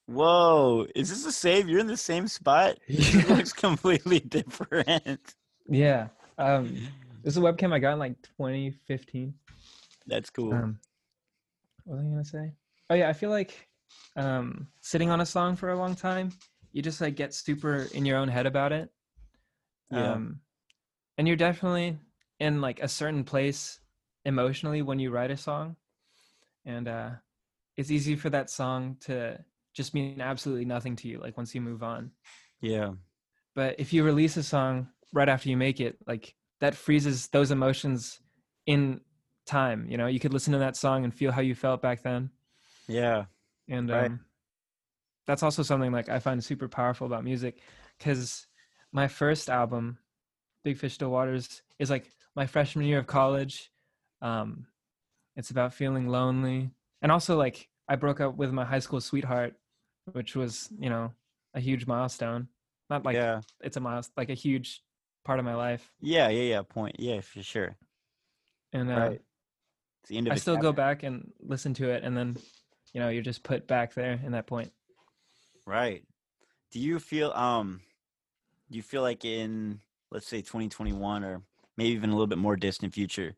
[0.10, 1.68] Whoa, is this the same?
[1.68, 2.78] You're in the same spot?
[2.88, 5.36] It looks completely different.
[5.68, 6.74] yeah um
[7.24, 9.34] this is a webcam i got in like 2015
[10.06, 10.54] That's cool.
[10.54, 10.80] Um,
[11.84, 12.52] what was I gonna say?
[12.90, 13.68] Oh yeah, I feel like
[14.16, 16.32] um, sitting on a song for a long time,
[16.72, 18.90] you just like get super in your own head about it.
[19.92, 20.14] Yeah.
[20.14, 20.40] Um,
[21.18, 21.98] and you're definitely
[22.40, 23.80] in like a certain place
[24.26, 25.76] emotionally when you write a song,
[26.66, 27.10] and uh,
[27.76, 29.40] it's easy for that song to
[29.74, 31.20] just mean absolutely nothing to you.
[31.20, 32.12] Like once you move on,
[32.62, 32.92] yeah.
[33.56, 37.52] but if you release a song right after you make it, like that freezes those
[37.52, 38.20] emotions
[38.66, 39.02] in
[39.46, 39.88] time.
[39.90, 42.30] You know, you could listen to that song and feel how you felt back then
[42.88, 43.26] Yeah.
[43.70, 44.12] and Right.
[44.12, 44.20] um,
[45.26, 47.60] that's also something like I find super powerful about music
[47.98, 48.48] because
[48.92, 49.98] my first album,
[50.64, 53.72] Big Fish Still Waters, is like my freshman year of college.
[54.22, 54.68] Um,
[55.36, 56.70] it's about feeling lonely,
[57.02, 59.56] and also like I broke up with my high school sweetheart,
[60.14, 61.12] which was you know
[61.54, 62.48] a huge milestone.
[62.90, 63.42] Not like yeah.
[63.60, 64.82] it's a milestone, like a huge
[65.26, 65.92] part of my life.
[66.00, 66.30] Yeah.
[66.30, 66.44] Yeah.
[66.44, 66.62] Yeah.
[66.62, 66.96] Point.
[67.00, 67.76] Yeah, for sure.
[68.72, 69.22] And uh, Right.
[70.02, 72.38] It's the end of I still go back and listen to it, and then
[72.94, 74.72] you know you're just put back there in that point.
[75.66, 76.04] Right.
[76.72, 77.82] Do you feel um
[78.70, 81.42] do you feel like in let's say 2021 or
[81.78, 83.36] maybe even a little bit more distant future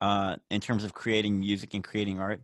[0.00, 2.40] uh in terms of creating music and creating art.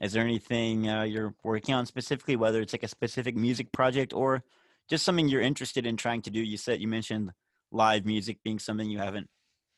[0.00, 4.12] Is there anything uh, you're working on specifically whether it's like a specific music project
[4.12, 4.42] or
[4.88, 6.40] just something you're interested in trying to do?
[6.40, 7.30] You said you mentioned
[7.70, 9.28] live music being something you haven't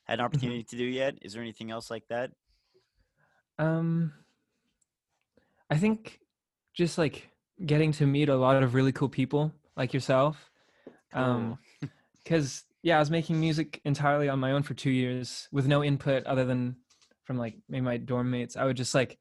[0.04, 1.18] had an opportunity to do yet.
[1.20, 2.30] Is there anything else like that?
[3.58, 4.12] Um,
[5.70, 6.20] I think
[6.74, 7.28] just like
[7.64, 10.50] getting to meet a lot of really cool people like yourself.
[11.12, 11.58] Um,
[12.22, 15.82] because yeah, I was making music entirely on my own for two years with no
[15.82, 16.76] input other than
[17.24, 18.56] from like maybe my dorm mates.
[18.56, 19.18] I would just like,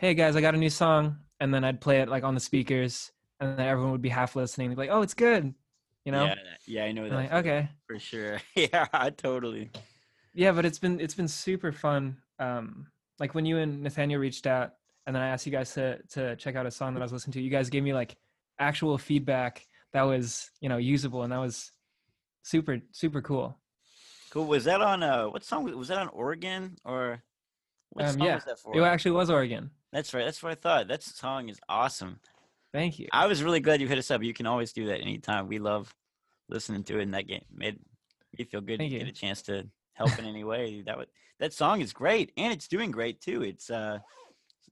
[0.00, 2.40] hey guys, I got a new song, and then I'd play it like on the
[2.40, 4.70] speakers, and then everyone would be half listening.
[4.70, 5.54] They'd be like, oh, it's good,
[6.04, 6.24] you know.
[6.24, 6.34] yeah
[6.66, 9.70] yeah i know that like, okay, for sure yeah totally
[10.34, 12.86] yeah but it's been it's been super fun um
[13.18, 14.74] like when you and nathaniel reached out
[15.06, 17.12] and then i asked you guys to to check out a song that i was
[17.12, 18.16] listening to you guys gave me like
[18.58, 21.72] actual feedback that was you know usable and that was
[22.46, 23.58] super super cool
[24.30, 24.46] Cool.
[24.46, 27.22] Was that on uh what song was, that on Oregon or
[27.90, 28.76] what Um, song yeah, was that for?
[28.76, 30.24] it actually was oregon That's right.
[30.24, 30.88] That's what I thought.
[30.88, 32.20] That song is awesome.
[32.72, 34.22] thank you I was really glad you hit us up.
[34.22, 35.48] You can always do that anytime.
[35.48, 35.94] We love
[36.48, 37.78] listening to it, and that game made
[38.36, 41.08] me feel good Thank to get a chance to help in any way, that would
[41.40, 43.42] that song is great and it's doing great too.
[43.42, 43.98] It's uh,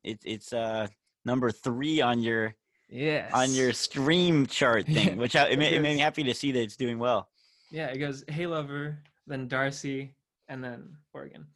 [0.03, 0.89] it's it's uh
[1.25, 2.55] number three on your
[2.91, 6.35] yeah on your stream chart thing, which I, it, made, it made me happy to
[6.35, 7.29] see that it's doing well.
[7.75, 10.15] Yeah, it goes Hey Lover, then Darcy,
[10.47, 11.49] and then Oregon.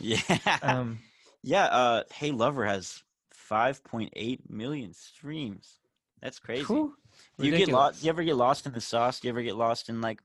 [0.00, 0.20] Yeah,
[0.62, 1.00] Um,
[1.42, 1.64] yeah.
[1.64, 3.02] Uh, Hey Lover has
[3.50, 5.80] 5.8 million streams.
[6.22, 6.62] That's crazy.
[6.62, 6.94] whew,
[7.36, 7.98] Do you get lost?
[8.00, 9.18] Do you ever get lost in the sauce?
[9.18, 10.22] Do you ever get lost in like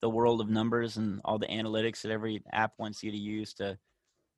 [0.00, 3.54] the world of numbers and all the analytics that every app wants you to use
[3.54, 3.76] to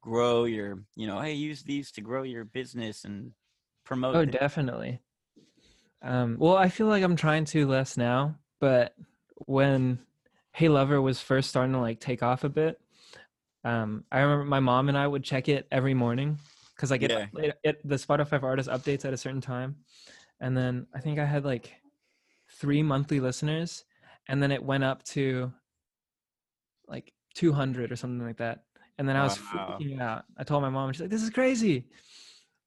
[0.01, 3.33] grow your, you know, hey, use these to grow your business and
[3.85, 4.17] promote.
[4.17, 5.01] Oh, thi- definitely.
[6.01, 8.95] Um, well, I feel like I'm trying to less now, but
[9.45, 9.99] when
[10.53, 12.81] Hey Lover was first starting to like take off a bit,
[13.65, 16.39] um, I remember my mom and I would check it every morning
[16.75, 17.27] because I get Yeah.
[17.35, 19.77] it, it, the Spotify for artist updates at a certain time,
[20.41, 21.81] and then I think I had like
[22.51, 23.85] three monthly listeners,
[24.29, 25.53] and then it went up to
[26.89, 28.65] like 200 or something like that,
[28.99, 29.79] and then I was Wow.
[29.79, 30.25] freaking out.
[30.37, 31.87] I told my mom, and she's like, "This is crazy,"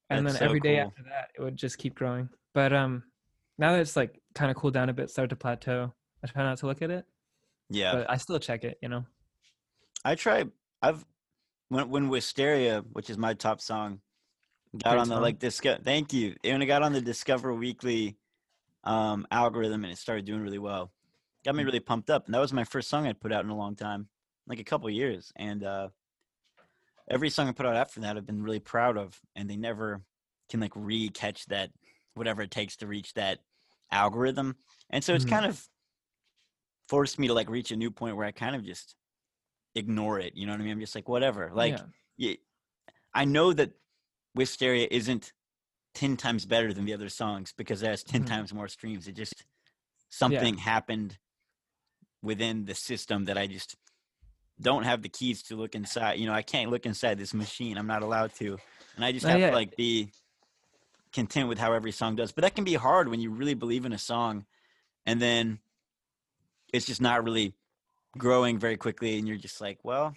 [0.09, 0.87] and That's then so every day cool.
[0.87, 2.29] after that, it would just keep growing.
[2.53, 3.03] But um,
[3.57, 5.93] now that it's like kind of cooled down a bit, started to plateau.
[6.23, 7.05] I try not to look at it,
[7.73, 8.77] Yeah, but I still check it.
[8.81, 9.05] You know.
[10.05, 10.45] I try.
[10.81, 11.05] I've
[11.69, 13.99] when when Wisteria, which is my top song,
[14.77, 15.21] got Great on the song.
[15.21, 15.77] like disco.
[15.83, 16.35] Thank you.
[16.43, 18.17] When it got on the Discover Weekly
[18.83, 20.91] um, algorithm and it started doing really well,
[21.45, 21.57] got Mm.
[21.59, 22.25] me really pumped up.
[22.25, 24.09] And that was my first song I'd put out in a long time,
[24.45, 25.31] like a couple years.
[25.37, 25.89] And uh,
[27.09, 29.19] every song I put out after that, I've been really proud of.
[29.35, 30.01] And they never
[30.49, 31.71] can like re-catch that
[32.15, 33.39] whatever it takes to reach that
[33.91, 34.57] algorithm.
[34.89, 35.29] And so it's Mhm.
[35.29, 35.67] kind of
[36.87, 38.95] forced me to like reach a new point where I kind of just
[39.75, 40.35] ignore it.
[40.35, 40.73] You know what I mean?
[40.73, 41.51] I'm just like, whatever.
[41.53, 41.85] Like, yeah.
[42.29, 42.35] yeah,
[43.13, 43.71] I know that
[44.35, 45.33] Wisteria isn't
[45.93, 48.27] 10 times better than the other songs because it has 10 Mhm.
[48.27, 49.07] times more streams.
[49.07, 49.45] It just,
[50.09, 51.17] something happened
[52.21, 53.75] within the system that I just
[54.59, 56.19] don't have the keys to look inside.
[56.19, 57.77] You know, I can't look inside this machine.
[57.77, 58.57] I'm not allowed to.
[58.95, 59.49] And I just have yeah.
[59.49, 60.11] to like be
[61.11, 62.31] content with how every song does.
[62.31, 64.45] But that can be hard when you really believe in a song
[65.05, 65.59] and then
[66.73, 67.53] it's just not really
[68.17, 70.15] growing very quickly and you're just like, well,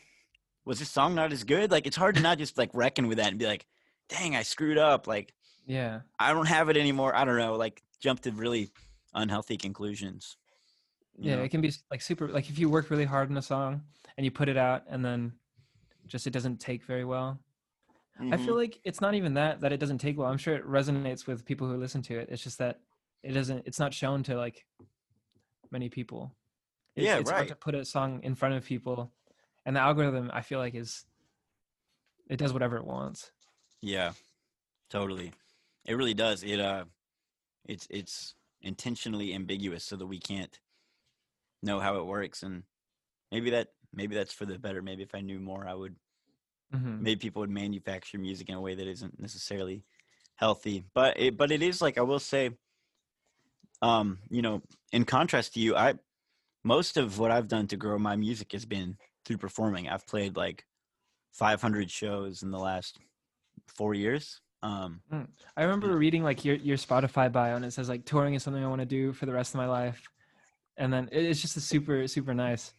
[0.64, 1.70] was this song not as good?
[1.70, 3.66] Like it's hard to not just like reckon with that and be like,
[4.08, 5.06] dang, I screwed up.
[5.06, 5.32] Like
[5.66, 6.00] Yeah.
[6.18, 7.14] I don't have it anymore.
[7.14, 7.54] I don't know.
[7.54, 8.70] Like jump to really
[9.14, 10.36] unhealthy conclusions.
[11.18, 11.42] Yeah, know?
[11.44, 12.28] it can be like super.
[12.28, 13.82] Like if you work really hard on a song
[14.16, 15.32] and you put it out, and then
[16.06, 17.38] just it doesn't take very well.
[18.18, 18.44] I Mhm.
[18.44, 20.30] feel like it's not even that that it doesn't take well.
[20.30, 22.28] I'm sure it resonates with people who listen to it.
[22.30, 22.80] It's just that
[23.22, 23.66] it doesn't.
[23.66, 24.66] It's not shown to like
[25.70, 26.34] many people.
[26.96, 29.12] It's, Yeah, it's hard to put a song in front of people,
[29.64, 31.04] and the algorithm I feel like is
[32.28, 33.30] it does whatever it wants.
[33.82, 34.12] Yeah,
[34.90, 35.32] totally.
[35.84, 36.42] It really does.
[36.42, 36.86] It uh,
[37.66, 40.58] it's it's intentionally ambiguous so that we can't
[41.62, 42.62] know how it works, and
[43.30, 44.82] maybe that maybe that's for the better.
[44.82, 45.96] Maybe if I knew more, I would.
[46.72, 49.84] hmm Maybe people would manufacture music in a way that isn't necessarily
[50.36, 50.84] healthy.
[50.94, 52.50] But it but it is like I will say.
[53.82, 55.94] Um, you know, in contrast to you, I
[56.66, 59.88] most of what I've done to grow my music has been through performing.
[59.88, 60.64] I've played like
[61.32, 62.98] 500 shows in the last
[63.68, 64.40] four years.
[64.62, 65.00] Um,
[65.56, 68.64] I remember reading like your your Spotify bio, and it says like touring is something
[68.64, 70.02] I want to do for the rest of my life,
[70.76, 72.72] and then it's just a super super nice,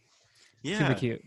[0.63, 1.21] yeah, super cute.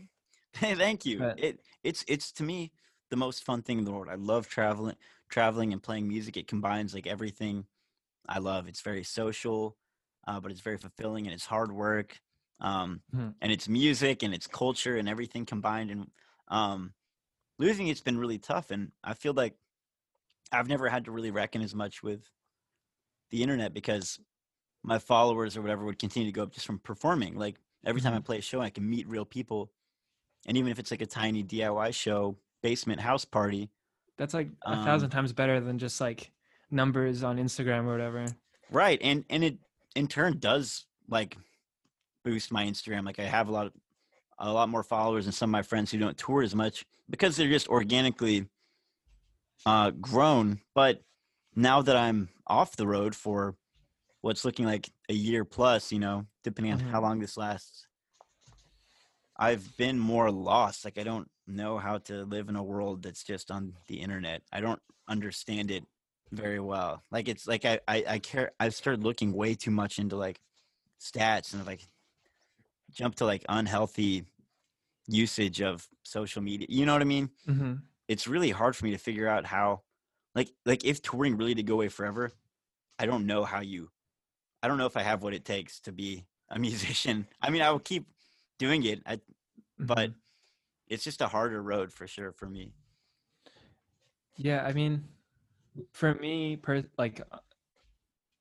[0.53, 1.19] Hey, thank you.
[1.21, 2.73] But- It it's it's to me
[3.11, 4.09] the most fun thing in the world.
[4.11, 4.97] I love traveling,
[5.31, 6.37] traveling and playing music.
[6.37, 7.65] It combines like everything
[8.29, 8.69] I love.
[8.69, 9.77] It's very social,
[10.27, 12.21] uh, but it's very fulfilling and it's hard work.
[12.61, 13.41] Um, Mhm.
[13.41, 15.91] and it's music and it's culture and everything combined.
[15.91, 16.11] And
[16.49, 16.95] um,
[17.59, 18.71] losing it's been really tough.
[18.71, 19.57] And I feel like
[20.53, 22.31] I've never had to really reckon as much with
[23.31, 24.21] the internet because
[24.85, 27.37] my followers or whatever would continue to go up just from performing.
[27.37, 28.21] Like every time I Mhm.
[28.21, 29.73] play a show, I can meet real people
[30.47, 33.73] and even if it's like a tiny DIY show, basement house party,
[34.17, 36.33] That's like a Um, thousand times better than just like
[36.71, 38.37] numbers on Instagram or whatever.
[38.69, 38.99] right?
[39.03, 39.59] And and it
[39.95, 41.37] in turn does like
[42.25, 43.05] boost my Instagram.
[43.05, 43.73] Like I have a lot of
[44.39, 47.37] a lot more followers than some of my friends who don't tour as much because
[47.37, 48.49] they're just organically
[49.67, 50.61] uh, grown.
[50.75, 51.03] But
[51.55, 53.55] now that I'm off the road for
[54.23, 57.03] what's looking like a year plus, you know, depending on how Mhm.
[57.03, 57.87] long this lasts,
[59.37, 60.85] I've been more lost.
[60.85, 64.43] Like I don't know how to live in a world that's just on the internet.
[64.53, 65.85] I don't understand it
[66.31, 67.03] very well.
[67.11, 68.53] Like it's like I I, I care.
[68.61, 70.41] I've started looking way too much into like
[71.01, 71.87] stats and like
[72.93, 74.25] jump to like unhealthy
[75.09, 76.67] usage of social media.
[76.71, 77.31] You know what I mean?
[77.47, 77.75] hmm
[78.09, 79.83] It's really hard for me to figure out how,
[80.35, 82.33] like like if touring really did go away forever,
[82.99, 83.91] I don't know how you.
[84.63, 87.27] I don't know if I have what it takes to be a musician.
[87.43, 88.07] I mean, I will keep
[88.59, 89.03] doing it.
[89.07, 89.21] I,
[89.79, 90.13] but
[90.89, 92.75] it's just a harder road for sure for me.
[94.37, 95.05] Yeah, I mean,
[95.93, 97.39] for me, per like, uh,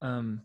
[0.05, 0.41] um,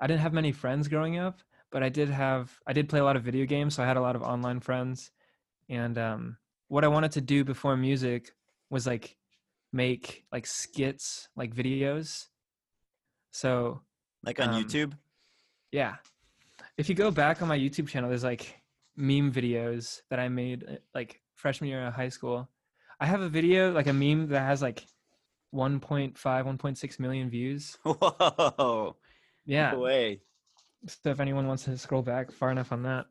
[0.00, 1.40] I didn't have many friends growing up,
[1.74, 3.96] but I did have I did play a lot of video games, so I had
[3.96, 5.10] a lot of online friends,
[5.68, 6.36] and um,
[6.68, 8.32] what I wanted to do before music
[8.70, 9.16] was like
[9.72, 12.28] make like skits, like videos.
[13.32, 13.82] So
[14.22, 14.92] Like on Um, YouTube.
[15.72, 15.96] yeah,
[16.78, 18.62] if you go back on my YouTube channel, there's like
[18.94, 22.48] meme videos that I made uh, like freshman year of high school.
[23.00, 24.86] I have a video like a meme that has like
[25.52, 27.76] 1.5, 1.6 million views.
[27.82, 28.96] Whoa.
[29.44, 29.72] Yeah.
[29.72, 30.20] No way.
[30.86, 33.06] So if anyone wants to scroll back far enough on that.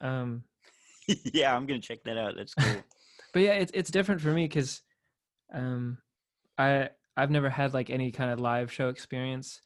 [0.00, 0.44] Um
[1.32, 2.34] yeah, I'm gonna check that out.
[2.36, 2.82] That's cool.
[3.32, 4.82] but yeah, it's it's different for me cuz
[5.52, 5.98] um
[6.58, 9.60] I I've never had like any kind of live show experience.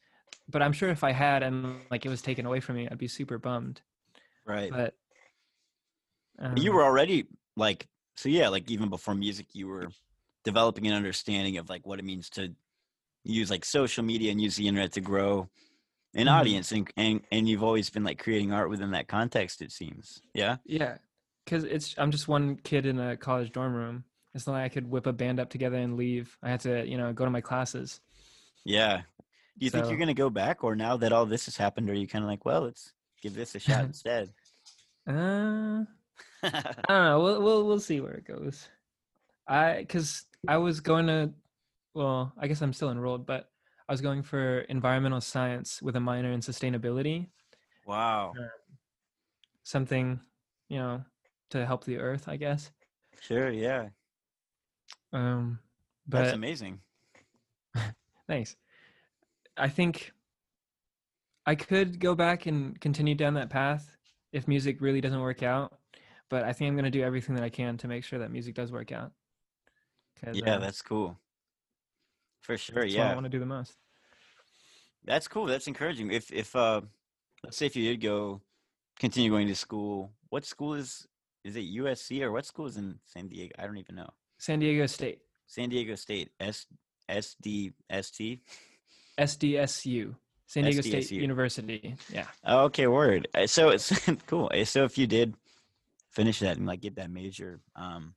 [0.47, 2.97] But I'm sure if I had and like it was taken away from me, I'd
[2.97, 3.81] be super bummed.
[4.45, 4.71] right.
[4.71, 4.93] But
[6.39, 7.87] um, you were already like
[8.17, 9.87] so yeah like even before music you were
[10.43, 12.53] developing an understanding of like what it means to
[13.23, 15.49] use like social media and use the internet to grow
[16.15, 16.31] an Mhm.
[16.31, 20.21] audience and, and and you've always been like creating art within that context it seems
[20.33, 20.97] yeah Yeah,
[21.43, 24.03] because it's I'm just one kid in a college dorm room.
[24.33, 26.37] It's not like I could whip a band up together and leave.
[26.43, 28.01] I had to, you know, go to my classes.
[28.65, 29.01] yeah
[29.57, 31.93] do you think you're gonna go back or now that all this has happened are
[31.93, 34.33] you kind of like well let's give this a shot instead
[35.07, 35.83] Uh,
[36.43, 36.49] I
[36.89, 37.19] don't know.
[37.21, 38.67] We'll we'll we'll see where it goes.
[39.47, 41.31] I because I was going to,
[41.93, 43.49] well, I guess I'm still enrolled, but
[43.87, 47.27] I was going for environmental science with a minor in sustainability,
[47.85, 48.33] wow
[49.63, 50.19] something,
[50.69, 51.03] you know,
[51.49, 52.71] to help the earth, I guess.
[53.21, 53.89] sure yeah
[55.13, 55.59] Um,
[56.07, 56.79] that's amazing
[58.27, 58.55] Thanks.
[59.57, 60.13] I think
[61.45, 63.97] I could go back and continue down that path
[64.31, 65.77] if music really doesn't work out,
[66.29, 68.31] but I think I'm going to do everything that I can to make sure that
[68.31, 69.11] music does work out.
[70.33, 71.17] yeah uh, that's cool
[72.45, 73.73] for sure that's what I want to do the most.
[75.03, 75.45] That's cool.
[75.45, 76.11] That's encouraging.
[76.11, 76.81] If if uh
[77.43, 78.41] let's say if you did go
[78.99, 81.07] continue going to school, what school is
[81.43, 83.53] is it USC or what school is in San Diego?
[83.59, 84.09] I don't even know.
[84.39, 86.31] San Diego State, San Diego State.
[86.39, 86.65] S
[87.07, 88.41] S D S T.
[89.19, 90.15] SDSU,
[90.47, 91.95] San Diego State University.
[92.11, 92.25] Yeah.
[92.45, 93.27] Okay, word.
[93.33, 93.93] Uh, So it's
[94.27, 94.49] cool.
[94.53, 95.35] Uh, So if you did
[96.11, 98.15] finish that and like get that major, um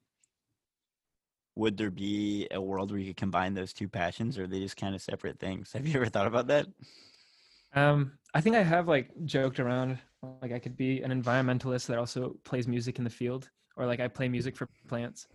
[1.58, 4.60] would there be a world where you could combine those two passions or are they
[4.60, 5.72] just kind of separate things?
[5.74, 6.66] Have you ever thought about that?
[7.74, 9.98] Um, I think I have like joked around
[10.40, 14.00] like I could be an environmentalist that also plays music in the field, or like
[14.00, 15.26] I play music for plants.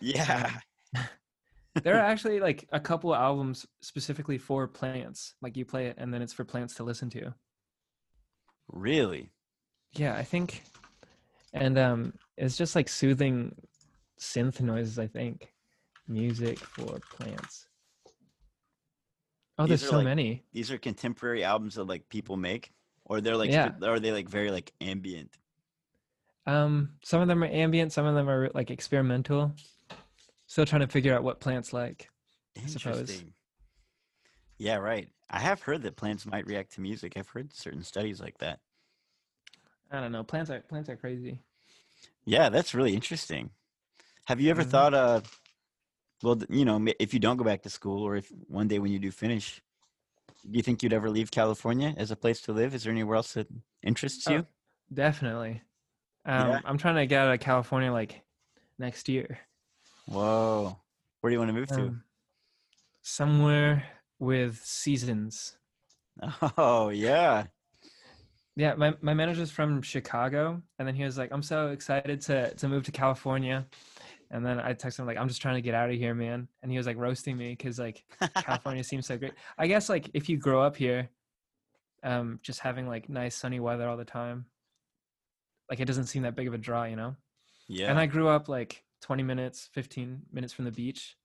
[0.00, 0.50] Yeah.
[1.82, 6.12] there are actually like a couple albums specifically for plants like you play it and
[6.12, 7.32] then it's for plants to listen to
[8.68, 9.32] Really?
[9.94, 10.62] yeah i think
[11.52, 13.54] and um it's just like soothing
[14.20, 15.51] synth noises i think
[16.12, 17.66] music for plants.
[19.58, 20.42] Oh These there's so like, many.
[20.52, 22.72] these are contemporary albums that like people make
[23.04, 23.72] or they're like Yeah.
[23.82, 25.30] are they like very like ambient?
[26.46, 29.52] Um some of them are ambient some of them are like experimental.
[30.46, 32.08] Still trying to figure out what plants like
[32.56, 32.98] I suppose.
[32.98, 33.32] interesting.
[34.58, 35.08] Yeah right.
[35.30, 37.16] I have heard that plants might react to music.
[37.16, 38.60] I've heard certain studies like that.
[39.90, 40.24] I don't know.
[40.24, 41.38] Plants are plants are crazy.
[42.24, 43.50] Yeah that's really interesting.
[44.26, 44.70] Have you ever Mhm.
[44.70, 45.20] thought uh
[46.22, 48.92] well you know if you don't go back to school or if one day when
[48.92, 49.62] you do finish
[50.50, 52.74] do you think you'd ever leave california as a place to live?
[52.74, 53.46] Is there anywhere else that
[53.82, 54.46] interests Oh, you?
[54.92, 55.62] definitely.
[56.24, 56.60] Um Yeah.
[56.64, 58.22] i'm trying to get out of california like
[58.78, 59.38] next year.
[60.06, 60.76] Whoa.
[61.20, 61.80] Where do you want to move to?
[61.82, 62.02] Um,
[63.02, 63.84] somewhere
[64.18, 65.56] with seasons.
[66.58, 67.46] oh yeah.
[68.54, 72.54] Yeah, my, my manager's from Chicago, and then he was like, "I'm so excited to
[72.54, 73.66] to move to California,"
[74.32, 76.48] and then I texted him like, "I'm just trying to get out of here, man,"
[76.62, 78.04] and he was like roasting me because like
[78.40, 79.34] California seems so great.
[79.58, 81.10] I guess like if you grow up here,
[82.02, 84.46] um, just having like nice sunny weather all the time,
[85.70, 87.14] like it doesn't seem that big of a draw, you know.
[87.68, 91.16] yeah And I grew up like 20 minutes, 15 minutes from the beach,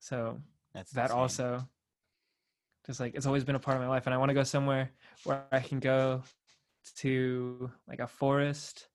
[0.00, 0.40] so
[0.74, 1.18] that's that insane.
[1.18, 1.68] also
[2.86, 4.44] just like it's always been a part of my life and i want to go
[4.44, 4.90] somewhere
[5.24, 6.22] where i can go
[6.96, 8.88] to like a forest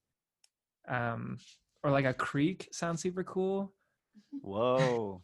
[0.88, 1.38] um
[1.84, 3.74] or like a creek sounds super cool
[4.42, 5.22] Whoa.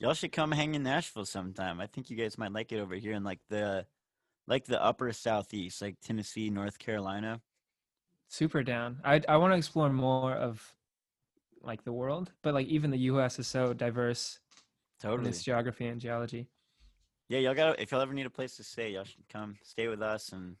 [0.00, 1.80] Y'all should come hang in Nashville sometime.
[1.80, 3.84] I think you guys might like it over here in like the
[4.46, 7.40] like the upper southeast, like Tennessee, North Carolina.
[8.28, 10.74] super down i i want to explore more of
[11.62, 14.38] like the world but like even the us is so diverse
[15.02, 15.28] in Totally.
[15.30, 16.48] its geography and geology
[17.28, 19.88] Yeah, y'all got if y'all ever need a place to stay, y'all should come stay
[19.88, 20.56] with us and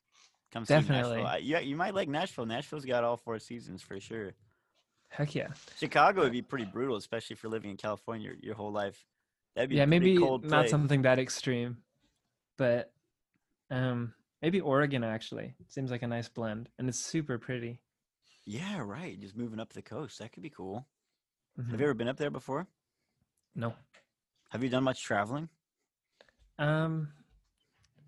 [0.52, 1.22] come see Definitely.
[1.22, 1.26] Nashville.
[1.26, 2.46] I, yeah, you might like Nashville.
[2.46, 4.32] Nashville's got all four seasons for sure.
[5.08, 5.48] Heck yeah.
[5.78, 9.06] Chicago would be pretty brutal, especially for living in California your, your whole life.
[9.54, 10.70] That'd be yeah, maybe cold not place.
[10.70, 11.78] something that extreme,
[12.56, 12.92] but
[13.70, 17.80] um, maybe Oregon actually seems like a nice blend, and it's super pretty.
[18.44, 19.18] Yeah, right.
[19.20, 20.18] Just moving up the coast.
[20.20, 20.86] That could be cool.
[21.58, 21.70] Mhm.
[21.70, 22.66] Have you ever been up there before?
[23.54, 23.74] No.
[24.50, 25.48] Have you done much traveling?
[26.58, 27.08] Um,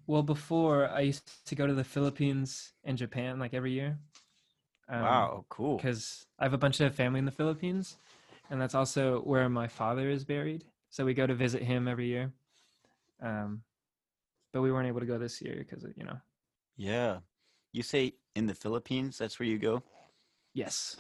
[0.07, 3.99] well, before I used to go to the Philippines and Japan like every year.
[4.91, 5.77] Um, wow, cool.
[5.77, 7.97] Because I have a bunch of family in the Philippines,
[8.51, 10.65] and that's also where my father is buried.
[10.91, 12.33] So we go to visit him every year.
[13.23, 13.63] Um,
[14.53, 16.19] but we weren't able to go this year because you know.
[16.77, 17.19] Yeah.
[17.73, 19.83] You say in the Philippines, that's where you go?
[20.55, 20.97] Yes.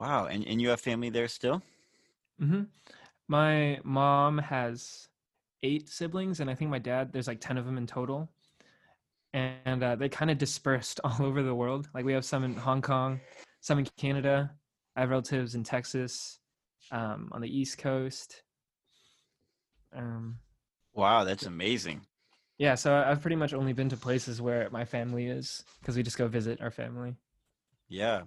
[0.00, 0.26] Wow.
[0.26, 1.62] And, and you have family there still?
[2.38, 2.62] hmm
[3.28, 5.08] My mom has
[5.62, 8.30] eight siblings, and I think my dad there's like ten of them in total,
[9.32, 11.88] and uh, they kind of dispersed all over the world.
[11.94, 13.20] Like we have some in Hong Kong,
[13.60, 14.50] some in Canada.
[14.96, 16.38] I have relatives in Texas,
[16.90, 18.42] um, on the East Coast.
[19.94, 20.38] Um,
[20.92, 22.02] Wow, that's amazing.
[22.58, 26.02] yeah, so I've pretty much only been to places where my family is because we
[26.02, 27.14] just go visit our family.
[27.88, 28.22] Yeah.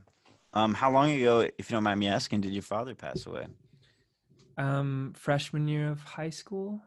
[0.54, 3.47] Um, how long ago, if you don't mind me asking, did your father pass away?
[4.58, 6.82] Um, freshman year of high school,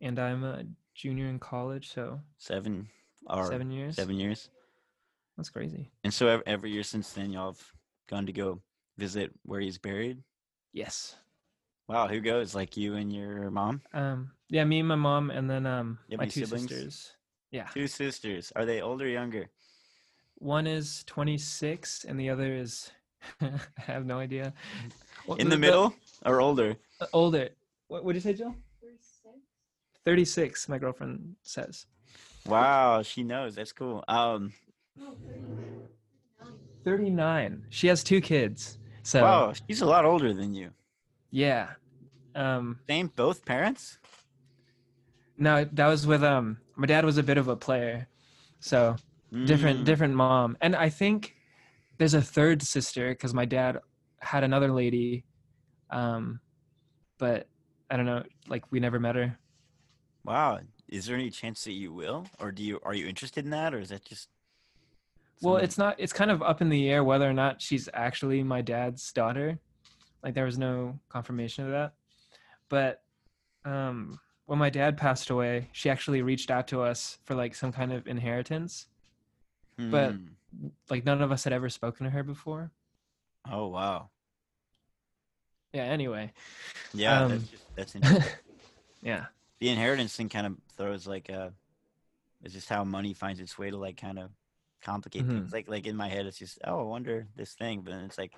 [0.00, 0.64] and I'm a
[0.94, 2.88] junior in college, so Seven
[3.26, 3.96] or seven years.
[3.96, 4.50] seven years.
[5.36, 5.90] That's crazy.
[6.04, 7.72] And so ev- every year since then, y'all have
[8.08, 8.60] gone to go
[8.96, 10.22] visit where he's buried.
[10.72, 11.16] Yes.
[11.88, 12.54] Wow, who goes?
[12.54, 13.80] Like you and your mom?
[13.94, 16.68] Um, yeah, me and my mom, and then um, You my two siblings?
[16.70, 17.12] sisters.
[17.50, 18.52] Yeah, Two sisters.
[18.56, 19.48] Are they older or younger?
[20.40, 22.90] one is 26, and the other is
[23.40, 24.52] I have no idea.
[25.38, 25.94] In the middle
[26.26, 26.76] or older?
[27.00, 27.48] uh, older.
[27.88, 28.54] What would you say, Jill?
[30.04, 30.68] 36.
[30.68, 31.86] My girlfriend says.
[32.48, 33.54] Wow, she knows.
[33.56, 34.04] That's cool.
[34.08, 34.52] Um,
[36.84, 37.66] 39.
[37.70, 38.78] She has two kids.
[39.02, 40.70] So wow, she's a lot older than you.
[41.30, 41.70] yeah.
[42.34, 43.98] Um, Same, both parents.
[45.36, 46.58] no, that was with um.
[46.76, 48.08] My dad was a bit of a player,
[48.60, 48.96] so
[49.44, 51.34] different Mm, different mom and i think
[51.98, 53.78] there's a third sister because my dad
[54.20, 55.24] had another lady
[55.90, 56.40] um
[57.18, 57.46] but
[57.90, 59.38] i don't know like we never met her
[60.24, 60.58] Wow,
[60.88, 63.74] is there any chance that you will, or do you are you interested in that,
[63.74, 64.28] or is that just?
[65.40, 68.42] well it's not it's kind of up in the air whether or not she's actually
[68.42, 69.56] my dad's daughter
[70.24, 71.92] like there was no confirmation of that
[72.68, 73.02] but
[73.64, 77.70] um when my dad passed away she actually reached out to us for like some
[77.70, 78.88] kind of inheritance
[79.76, 80.68] but- Hmm.
[80.90, 82.72] like none of us had ever spoken to her before
[83.48, 84.10] Oh wow,
[85.72, 86.32] yeah anyway
[86.92, 88.32] yeah, Um, that's just, that's interesting.
[89.02, 89.26] yeah
[89.60, 91.52] the inheritance thing kind of throws like a
[92.42, 94.30] it's just how money finds its way to like kind of
[94.82, 95.34] complicate Mhm.
[95.40, 98.04] things like like in my head it's just oh i wonder this thing but then
[98.04, 98.32] it's like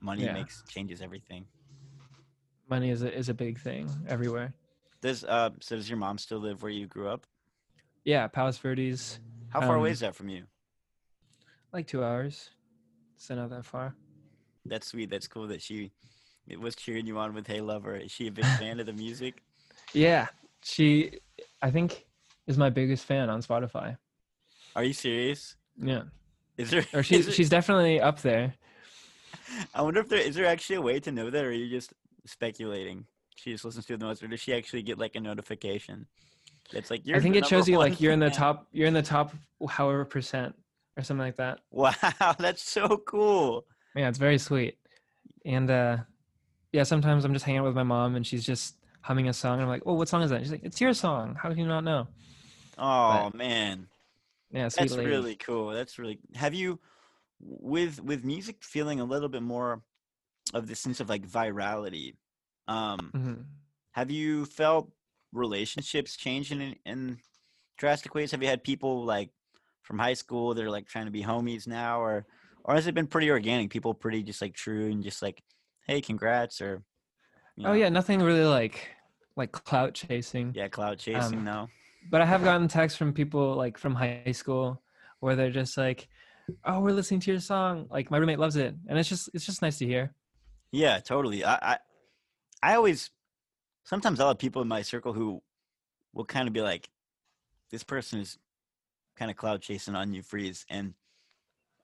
[0.00, 0.34] money Yeah.
[0.34, 1.46] makes changes everything
[2.68, 4.52] money is a, is a big thing everywhere
[5.00, 7.26] does uh so does your mom still live where you grew up
[8.04, 10.44] Yeah, Palos Verdes, how far away Um, is that from you
[11.72, 12.50] like two hours.
[13.16, 13.94] So not that far.
[14.66, 15.92] that's sweet that's cool that she
[16.46, 18.92] it was cheering you on with hey lover is she a big fan of the
[18.92, 19.42] music
[19.94, 20.28] Yeah,
[20.62, 21.18] she,
[21.60, 22.06] I think,
[22.46, 23.96] is my biggest fan on Spotify.
[24.74, 26.02] are you serious Yeah,
[26.56, 28.54] is there or she's there- she's definitely up there.
[29.74, 31.68] i wonder if there is there actually a way to know that or are you
[31.68, 31.92] just
[32.26, 33.04] speculating
[33.36, 36.06] she just listens to the most or does she actually get like a notification
[36.72, 38.94] it's like you're I think it shows you like you're in the top, you're in
[38.94, 39.34] the top,
[39.68, 40.54] however percent
[40.96, 41.58] or something like that.
[41.70, 41.92] Wow,
[42.38, 43.66] that's so cool.
[43.94, 44.78] Yeah, it's very sweet.
[45.44, 45.98] And uh,
[46.72, 49.54] yeah, sometimes I'm just hanging out with my mom and she's just humming a song.
[49.54, 50.40] And I'm like, oh, what song is that?
[50.42, 51.36] She's like, it's your song.
[51.40, 52.08] How do you not know?
[52.78, 53.88] Oh man,
[54.50, 55.10] Yeah, sweet that's lady.
[55.10, 55.70] really cool.
[55.70, 56.20] That's really.
[56.34, 56.80] Have you,
[57.40, 59.82] with with music, feeling a little bit more
[60.54, 62.16] of the sense of like virality?
[62.68, 63.44] Um, Mhm.
[63.92, 64.90] have you felt
[65.32, 67.18] relationships changing in, in
[67.78, 68.30] drastic ways?
[68.30, 69.30] Have you had people like
[69.82, 72.26] from high school that are like trying to be homies now, or
[72.64, 73.70] or has it been pretty organic?
[73.70, 75.42] People pretty just like true and just like,
[75.86, 76.82] hey, congrats, or
[77.56, 78.88] you Oh yeah, nothing really like
[79.36, 80.54] like clout chasing.
[80.54, 81.38] yeah, cloud chasing.
[81.38, 81.70] Um, no,
[82.10, 84.82] but I have gotten texts from people like from high school
[85.20, 86.08] where they're just like,
[86.64, 87.86] "Oh, we're listening to your song.
[87.90, 90.14] Like my roommate loves it," and it's just it's just nice to hear.
[90.70, 91.44] Yeah, totally.
[91.44, 91.78] I, I
[92.62, 93.10] I always
[93.84, 95.42] sometimes I'll have people in my circle who
[96.14, 96.90] will kind of be like,
[97.70, 98.38] this person is
[99.16, 100.94] kind of cloud chasing on you freeze and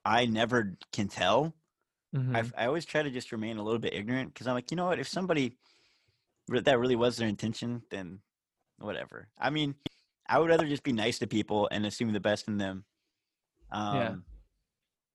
[0.05, 1.55] I never can tell.
[2.15, 2.35] Mhm.
[2.57, 4.77] I I always try to just remain a little bit ignorant because I'm like, you
[4.77, 4.99] know what?
[4.99, 5.57] If somebody
[6.47, 8.21] that really was their intention, then
[8.79, 9.27] whatever.
[9.37, 9.75] I mean,
[10.27, 12.85] I would rather just be nice to people and assume the best in them.
[13.71, 14.15] Um, Yeah.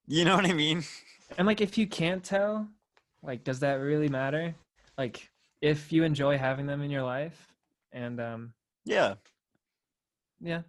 [0.07, 0.85] You know what I mean?
[1.39, 2.69] And like if you can't tell,
[3.23, 4.55] like does that really matter
[4.99, 5.29] like
[5.61, 7.53] if you enjoy having them in your life
[7.91, 8.53] and um
[8.85, 9.15] Yeah.
[10.41, 10.63] yeah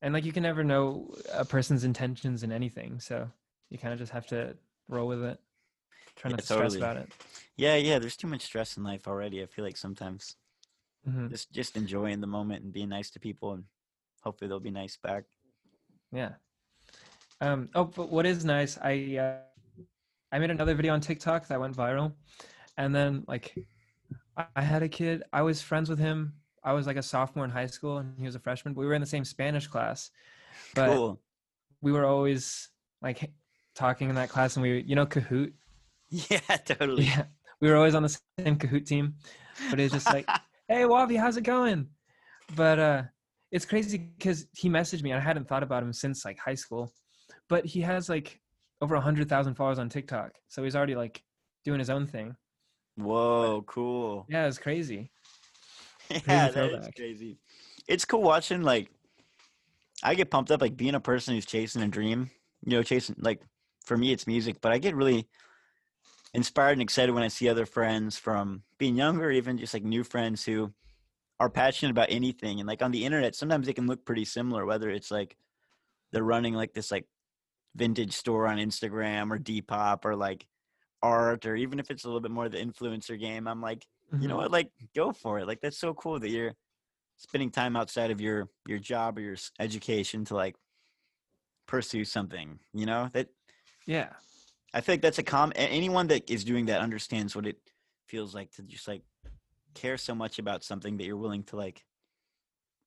[0.00, 3.30] and like you can never know a person's intentions in anything so
[3.68, 4.56] you kind of just have to
[4.88, 5.38] roll with it
[6.16, 6.78] try Yeah, to stress totally.
[6.78, 7.12] about it
[7.56, 7.98] Yeah, yeah.
[7.98, 9.42] There's too much stress in life already.
[9.42, 10.36] I feel like sometimes
[11.04, 13.64] hmm just just enjoying the moment and being nice to people, and
[14.22, 15.24] hopefully they'll be nice back.
[16.12, 16.32] yeah
[17.40, 19.36] um oh but what is nice i uh
[20.32, 22.12] i made another video on tiktok that went viral
[22.76, 23.54] and then like
[24.36, 26.34] I- i had a kid i was friends with him
[26.64, 28.94] i was like a sophomore in high school and he was a freshman we were
[28.94, 30.10] in the same spanish class
[30.74, 31.20] but cool.
[31.80, 32.68] we were always
[33.02, 33.32] like
[33.74, 35.52] talking in that class and we you know kahoot
[36.30, 37.04] Yeah, totally.
[37.04, 37.24] yeah
[37.62, 39.14] we were always on the same kahoot team
[39.70, 40.26] but it was just like
[40.68, 41.88] hey Wavi, how's it going
[42.54, 43.02] but uh
[43.50, 46.54] it's crazy because he messaged me and i hadn't thought about him since like high
[46.54, 46.92] school
[47.48, 48.40] but he has like
[48.82, 51.22] over a hundred thousand followers on tiktok so he's already like
[51.64, 52.36] doing his own thing
[52.96, 54.26] Whoa, cool.
[54.28, 55.10] yeah it's crazy
[56.10, 57.38] Yeah, Crazy that is crazy.
[57.88, 58.90] It's cool watching like
[60.02, 62.30] I get pumped up like being a person who's chasing a dream.
[62.64, 63.40] You know, chasing like
[63.86, 65.26] for me it's music, but I get really
[66.34, 70.04] inspired and excited when I see other friends from being younger, even just like new
[70.04, 70.72] friends who
[71.40, 72.60] are passionate about anything.
[72.60, 75.36] And like on the internet, sometimes they can look pretty similar, whether it's like
[76.12, 77.06] they're running like this like
[77.74, 80.46] vintage store on Instagram or Depop or like
[81.02, 83.48] art or even if it's a little bit more the influencer game.
[83.48, 83.86] I'm like,
[84.20, 84.42] you know Mhm.
[84.42, 86.54] what like go for it like that's so cool that you're
[87.16, 90.54] spending time outside of your your job or your education to like
[91.66, 93.28] pursue something you know that
[93.86, 94.10] yeah
[94.74, 97.58] i feel like that's a com anyone that is doing that understands what it
[98.06, 99.02] feels like to just like
[99.74, 101.84] care so much about something that you're willing to like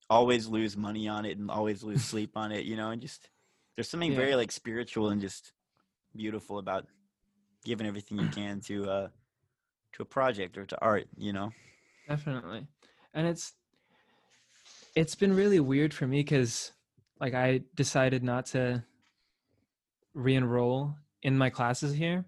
[0.09, 3.29] always lose money on it and always lose sleep on it you know and just
[3.75, 4.17] there's something Yeah.
[4.17, 5.51] very like spiritual and just
[6.15, 6.85] beautiful about
[7.65, 9.07] giving everything you can to uh
[9.93, 11.51] to a project or to art you know
[12.07, 12.67] definitely
[13.13, 13.53] and it's
[14.95, 16.71] it's been really weird for me because
[17.19, 18.83] like i decided not to
[20.13, 20.95] re-enroll
[21.25, 22.23] in my classes here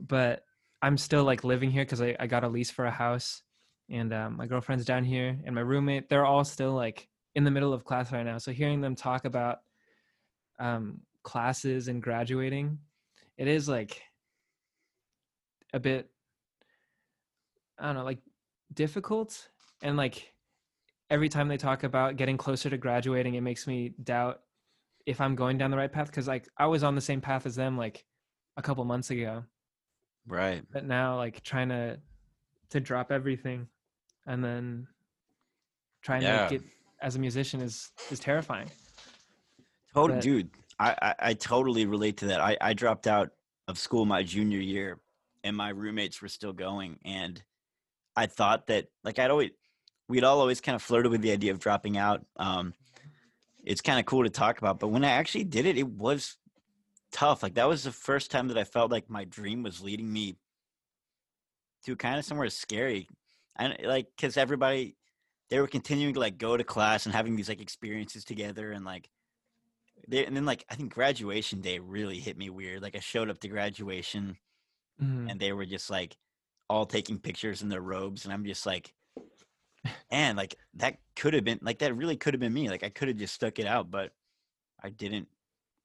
[0.00, 0.44] but
[0.80, 3.42] i'm still like living here because I, I got a lease for a house
[3.88, 7.50] and um, my girlfriend's down here and my roommate they're all still like in the
[7.50, 8.38] middle of class right now.
[8.38, 9.58] So hearing them talk about
[10.58, 12.78] um, classes and graduating
[13.36, 14.00] it is like
[15.74, 16.08] a bit
[17.78, 18.20] i don't know like
[18.72, 19.48] difficult
[19.82, 20.32] and like
[21.10, 24.40] every time they talk about getting closer to graduating it makes me doubt
[25.06, 27.46] if i'm going down the right path because like i was on the same path
[27.46, 28.04] as them like
[28.56, 29.42] a couple months ago
[30.26, 31.98] right but now like trying to
[32.70, 33.66] to drop everything
[34.26, 34.86] and then
[36.02, 36.42] trying Yeah.
[36.50, 36.66] make it
[37.00, 38.70] as a musician is is terrifying
[39.94, 40.50] Total, But- dude.
[40.78, 42.38] I, I I totally relate to that.
[42.38, 43.30] I I dropped out
[43.66, 45.00] of school my junior year,
[45.42, 47.42] and my roommates were still going, and
[48.14, 49.52] I thought that like I'd always
[50.06, 52.26] we'd all always kind of flirted with the idea of dropping out.
[52.36, 52.74] Um,
[53.66, 56.38] it's kind of cool to talk about, but when I actually did it, it was
[57.12, 57.42] tough.
[57.42, 60.36] Like that was the first time that I felt like my dream was leading me
[61.84, 63.08] to kind of somewhere scary,
[63.56, 64.96] and like because everybody
[65.50, 68.84] they were continuing to like go to class and having these like experiences together and
[68.84, 69.10] like
[70.08, 72.82] they, and then like I think graduation day really hit me weird.
[72.82, 74.38] Like I showed up to graduation
[75.00, 75.30] Mhm.
[75.30, 76.16] and they were just like
[76.70, 78.94] all taking pictures in their robes and I'm just like
[80.10, 82.68] and like that could have been like that really could have been me.
[82.68, 84.12] Like I could have just stuck it out, but
[84.82, 85.28] I didn't.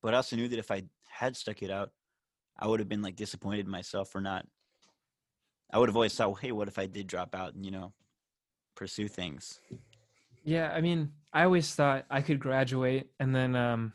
[0.01, 1.91] But I also knew that if I had stuck it out,
[2.57, 4.45] I would have been like disappointed in myself for not
[5.73, 7.71] I would have always thought, well, hey, what if I did drop out and, you
[7.71, 7.93] know,
[8.75, 9.59] pursue things?
[10.43, 13.93] yeah i mean i always thought i could graduate and then um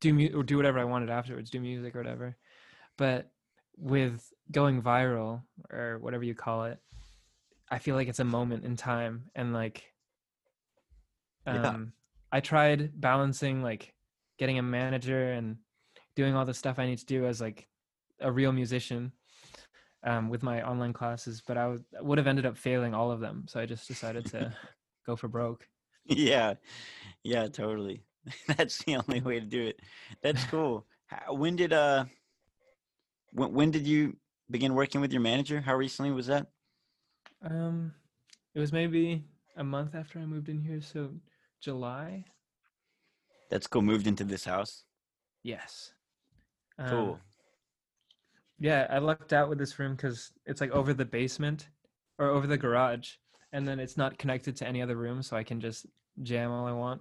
[0.00, 2.36] do mu- or do whatever i wanted afterwards do music or whatever
[2.98, 3.30] but
[3.76, 6.78] with going viral or whatever you call it
[7.70, 9.84] i feel like it's a moment in time and like
[11.46, 11.68] Yeah.
[11.68, 11.92] um
[12.32, 13.94] i tried balancing like
[14.38, 15.56] getting a manager and
[16.16, 17.68] doing all the stuff i need to do as like
[18.20, 19.12] a real musician
[20.06, 23.20] um, with my online classes but I would- would have ended up failing all of
[23.20, 23.46] them.
[23.48, 24.54] So i just decided to
[25.06, 25.66] go for broke.
[26.04, 26.54] Yeah.
[27.22, 28.04] Yeah totally.
[28.46, 29.80] That's the only way to do it.
[30.22, 30.86] That's cool.
[31.30, 32.04] When did uh
[33.32, 34.16] when, when did you
[34.50, 35.62] begin working with your manager?
[35.62, 36.48] How recently was that
[37.44, 37.92] um
[38.54, 39.24] it was maybe
[39.56, 41.10] a month after i moved in here so
[41.60, 42.24] july.
[43.50, 43.82] That's cool.
[43.82, 44.84] Moved into this house?
[45.42, 45.92] Yes.
[46.78, 47.20] Um, cool.
[48.58, 51.68] yeah i lucked out with this room because it's like over the basement
[52.18, 53.12] or over the garage
[53.52, 55.86] and then it's not connected to any other room so i can just
[56.22, 57.00] jam all i want.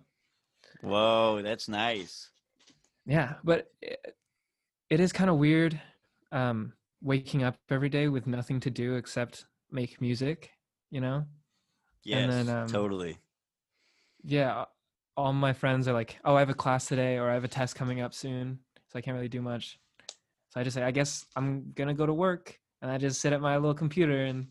[0.82, 2.30] Whoa that's nice.
[3.06, 4.16] Yeah but it,
[4.90, 5.80] it is kind of weird
[6.32, 10.52] um waking up every day with nothing to do except make music,
[10.92, 11.26] you know?
[12.04, 13.18] Yes, then, um, totally.
[14.24, 14.66] Yeah,
[15.18, 17.48] all my friends are like, "Oh, I have a class today or I have a
[17.50, 19.80] test coming up soon." So I can't really do much.
[20.50, 23.22] So I just say, "I guess I'm going to go to work." And I just
[23.22, 24.48] sit at my little computer and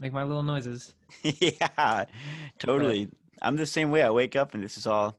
[0.00, 0.94] make my little noises.
[1.22, 2.04] yeah,
[2.58, 3.08] totally.
[3.42, 4.02] I'm the same way.
[4.02, 5.18] I wake up and this is all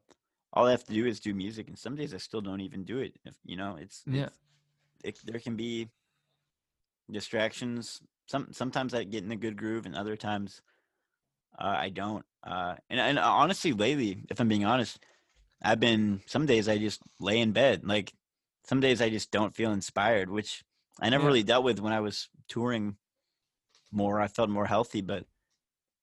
[0.54, 2.84] all I have to do is do music and some days I still don't even
[2.84, 3.14] do it.
[3.26, 4.24] If, you know, it's Yeah.
[4.24, 4.40] it's-
[5.04, 5.90] it, there can be
[7.12, 8.02] distractions.
[8.28, 10.62] Some sometimes I get in a good groove, and other times
[11.58, 12.26] uh, I don't.
[12.44, 15.04] Uh, and and honestly, lately, if I'm being honest,
[15.64, 17.86] I've been some days I just lay in bed.
[17.86, 18.14] Like
[18.66, 20.64] some days I just don't feel inspired, which
[21.02, 21.28] I never Yeah.
[21.28, 22.98] really dealt with when I was touring
[23.92, 24.22] more.
[24.22, 25.26] I felt more healthy, but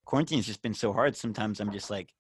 [0.05, 1.17] quarantine's just been so hard.
[1.17, 2.15] Sometimes I'm just like,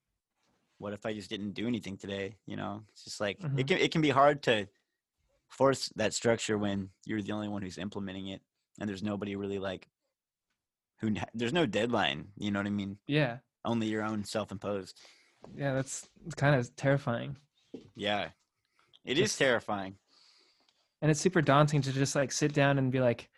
[0.78, 2.36] what if I just didn't do anything today?
[2.46, 3.58] You know, it's just like Mhm.
[3.58, 4.68] it can it can be hard to
[5.48, 8.42] force that structure when you're the only one who's implementing it
[8.80, 9.88] and there's nobody really like
[11.08, 13.38] who there's no deadline you know what i mean Yeah.
[13.64, 14.98] only your own self-imposed
[15.56, 17.36] Yeah, that's kind of terrifying.
[17.94, 18.28] yeah
[19.04, 19.96] it is Just- terrifying
[21.02, 23.28] And it's super daunting to just like sit down and be like,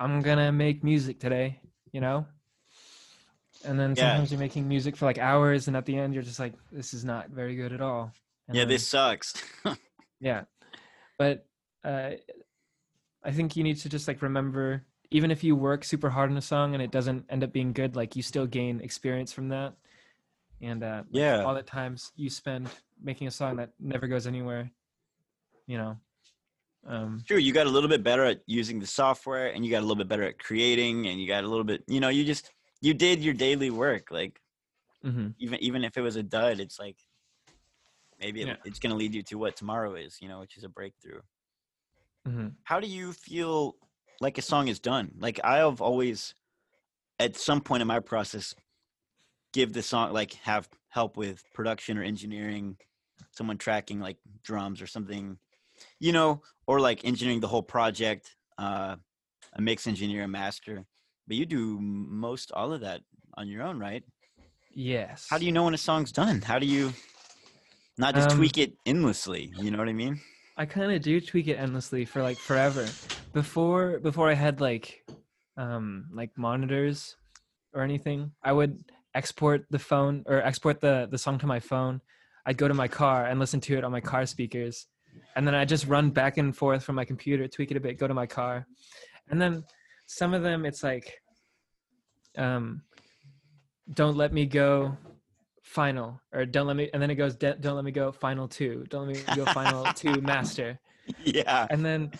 [0.00, 1.60] I'm to make music today,
[1.92, 2.26] you know?
[3.64, 4.02] And then Yeah.
[4.10, 6.94] sometimes you're making music for like hours and at the end you're just like this
[6.94, 8.12] is not very good at all.
[8.48, 9.34] And yeah then- this sucks
[10.20, 10.44] Yeah.
[11.18, 11.46] But
[11.84, 12.12] uh,
[13.22, 16.36] I think you need to just like remember, even if you work super hard on
[16.36, 19.48] a song and it doesn't end up being good, like you still gain experience from
[19.48, 19.74] that.
[20.60, 22.68] And uh, yeah all the times you spend
[23.02, 24.70] making a song that never goes anywhere,
[25.66, 25.96] you know.
[26.86, 29.80] Um, true you got a little bit better at using the software and you got
[29.80, 32.24] a little bit better at creating and you got a little bit you know you
[32.24, 34.40] just you did your daily work like
[35.04, 35.34] mhm.
[35.38, 36.96] even even if it was a dud it's like
[38.20, 38.56] maybe it, Yeah.
[38.64, 41.20] it's going to lead you to what tomorrow is you know which is a breakthrough
[42.26, 42.54] Mhm.
[42.62, 43.74] how do you feel
[44.20, 45.12] like a song is done.
[45.18, 46.34] Like i have always
[47.18, 48.54] at some point in my process
[49.52, 52.76] give the song like have help with production or engineering
[53.32, 55.38] someone tracking like drums or something
[56.00, 58.96] you know or like engineering the whole project uh
[59.54, 60.84] a mix engineer a master.
[61.26, 63.00] But you do most all of that
[63.34, 64.04] on your own right?
[64.72, 65.26] Yes.
[65.30, 66.40] how do you know when a song's done?
[66.42, 66.92] How do you
[67.96, 70.20] not just Um, tweak it endlessly you know what i mean
[70.58, 72.84] I kind of do tweak it endlessly for like forever.
[73.32, 75.04] Before before I had like
[75.56, 77.14] um like monitors
[77.72, 78.82] or anything, I would
[79.14, 82.00] export the phone or export the the song to my phone.
[82.44, 84.88] I'd go to my car and listen to it on my car speakers.
[85.36, 87.96] And then I just run back and forth from my computer, tweak it a bit,
[87.96, 88.66] go to my car.
[89.30, 89.62] And then
[90.06, 91.22] some of them it's like
[92.36, 92.82] um
[93.94, 94.96] don't let me go
[95.68, 98.86] final or don't let me and then it goes don't let me go final 2
[98.88, 100.80] don't let me go final 2 master
[101.24, 102.10] yeah and then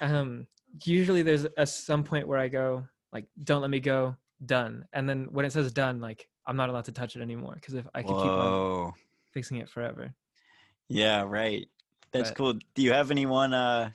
[0.00, 0.46] um
[0.82, 2.82] usually there's a some point where i go
[3.12, 4.16] like don't let me go
[4.46, 7.52] done and then when it says done like i'm not allowed to touch it anymore
[7.54, 8.92] because if i could keep on
[9.30, 10.14] fixing it forever
[10.88, 11.66] Yeah, right.
[12.12, 12.52] That's But- cool.
[12.74, 13.90] Do you have anyone uh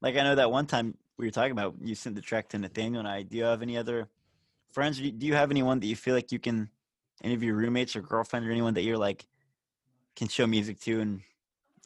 [0.00, 2.58] like I know that one time we were talking about you sent the track to
[2.58, 3.22] Nathaniel and I.
[3.22, 4.08] Do you have any other
[4.72, 5.00] friends?
[5.00, 6.70] Do you have anyone that you feel like you can
[7.22, 9.26] any of your roommates or girlfriend or anyone that you're like
[10.16, 11.20] can show music to and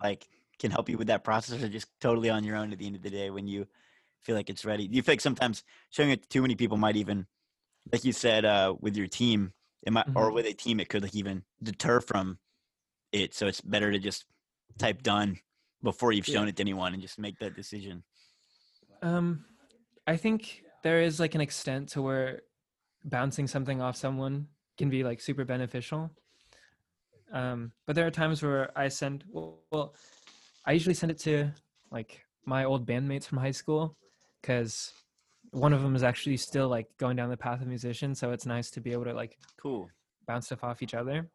[0.03, 2.87] like can help you with that process or just totally on your own at the
[2.87, 3.67] end of the day when you
[4.21, 4.89] feel like it's ready?
[4.89, 7.27] Do you feel like sometimes showing it to too many people might even
[7.93, 9.53] like you said uh with your team
[9.83, 10.35] it might or Mhm.
[10.35, 12.39] with a team it could like even deter from
[13.13, 14.27] it so it's better to just
[14.77, 15.39] type done
[15.83, 16.51] before you've shown Yeah.
[16.51, 18.03] it to anyone and just make that decision
[19.03, 19.45] um
[20.07, 22.43] i think there is like an extent to where
[23.05, 24.49] bouncing something off someone
[24.79, 26.11] can be like super beneficial.
[27.33, 29.95] Um but there are times where i send well, well
[30.65, 31.51] i usually send it to
[31.91, 33.97] like my old bandmates from high school
[34.41, 34.93] because
[35.51, 38.47] one of them is actually still like going down the path of musician so it's
[38.47, 39.91] nice to be able to like cool.
[40.27, 41.29] bounce stuff off each other.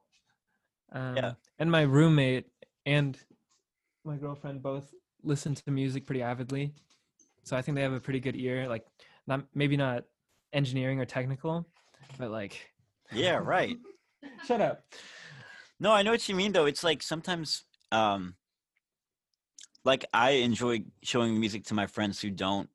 [0.92, 1.34] Um, Yeah.
[1.60, 2.48] and my roommate
[2.88, 3.18] and
[4.04, 4.92] my girlfriend both
[5.24, 6.74] listen to music pretty avidly
[7.44, 8.86] so i think they have a pretty good ear like
[9.28, 10.04] not maybe not
[10.54, 11.66] engineering or technical
[12.20, 12.73] but like
[13.12, 13.78] yeah right.
[14.46, 14.84] Shut up.
[15.80, 16.66] No i know what you mean though.
[16.66, 18.36] It's like sometimes um
[19.86, 22.70] like i enjoy showing music to my friends who don't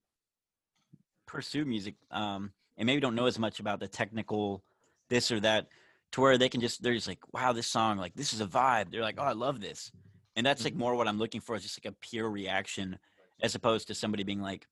[1.26, 4.62] pursue music um and maybe don't know as much about the technical
[5.10, 5.66] this or that
[6.12, 8.46] to where they can just they're just like wow this song like this is a
[8.46, 8.90] vibe.
[8.90, 9.90] They're like oh i love this.
[10.36, 12.98] And that's like more what i'm looking for is just like a pure reaction
[13.42, 14.66] as opposed to somebody being like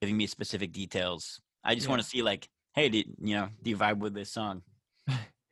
[0.00, 1.40] giving me specific details.
[1.62, 1.90] I just Yeah.
[1.90, 4.62] want to see like hey do, you know do you vibe with this song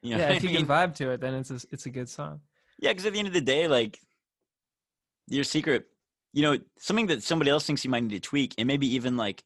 [0.03, 2.09] you know yeah if you can vibe to it then it's a, it's a good
[2.09, 2.40] song
[2.78, 3.99] Yeah, because at the end of the day, like
[5.26, 5.86] your secret,
[6.32, 9.16] you know, something that somebody else thinks you might need to tweak, and maybe even
[9.16, 9.42] like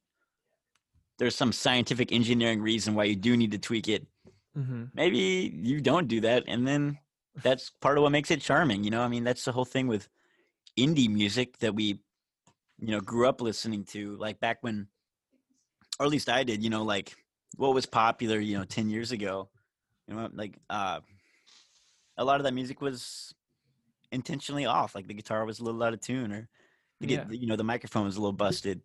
[1.19, 4.07] there's some scientific engineering reason why you do need to tweak it.
[4.55, 6.99] hmm Maybe you don't do that, and then
[7.43, 8.85] that's part of what makes it charming.
[8.85, 10.09] You know, I mean, that's the whole thing with
[10.77, 12.01] indie music that we,
[12.79, 14.17] you know, grew up listening to.
[14.17, 14.89] Like back when,
[15.99, 16.63] or at least I did.
[16.63, 17.17] You know, like
[17.57, 19.49] what was popular, you know, ten years ago.
[20.09, 21.01] You know, like uh,
[22.17, 23.35] a lot of that music was
[24.11, 24.95] intentionally off.
[24.95, 26.49] Like the guitar was a little out of tune, or
[27.01, 27.25] the, Yeah.
[27.31, 28.81] you know, the microphone was a little busted.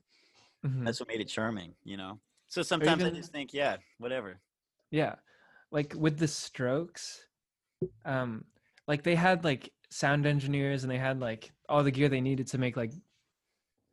[0.64, 1.74] hmm That's what made it charming.
[1.84, 2.20] You know.
[2.48, 4.40] So sometimes I just think, yeah, whatever.
[4.90, 5.16] Yeah.
[5.70, 7.26] Like with the strokes,
[8.06, 8.46] um,
[8.88, 12.48] like they had like sound engineers and they had like all the gear they needed
[12.48, 12.94] to make like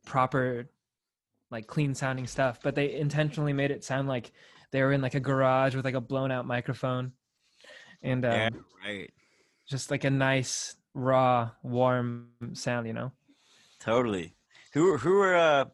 [0.05, 0.69] proper
[1.51, 4.31] like clean sounding stuff, but they intentionally made it sound like
[4.75, 7.13] they were in like a garage with like a blown out microphone.
[8.01, 8.49] And um, yeah,
[8.85, 9.09] right.
[9.67, 13.11] just like a nice raw warm sound, you know.
[13.79, 14.35] Totally.
[14.73, 15.65] Who who are uh,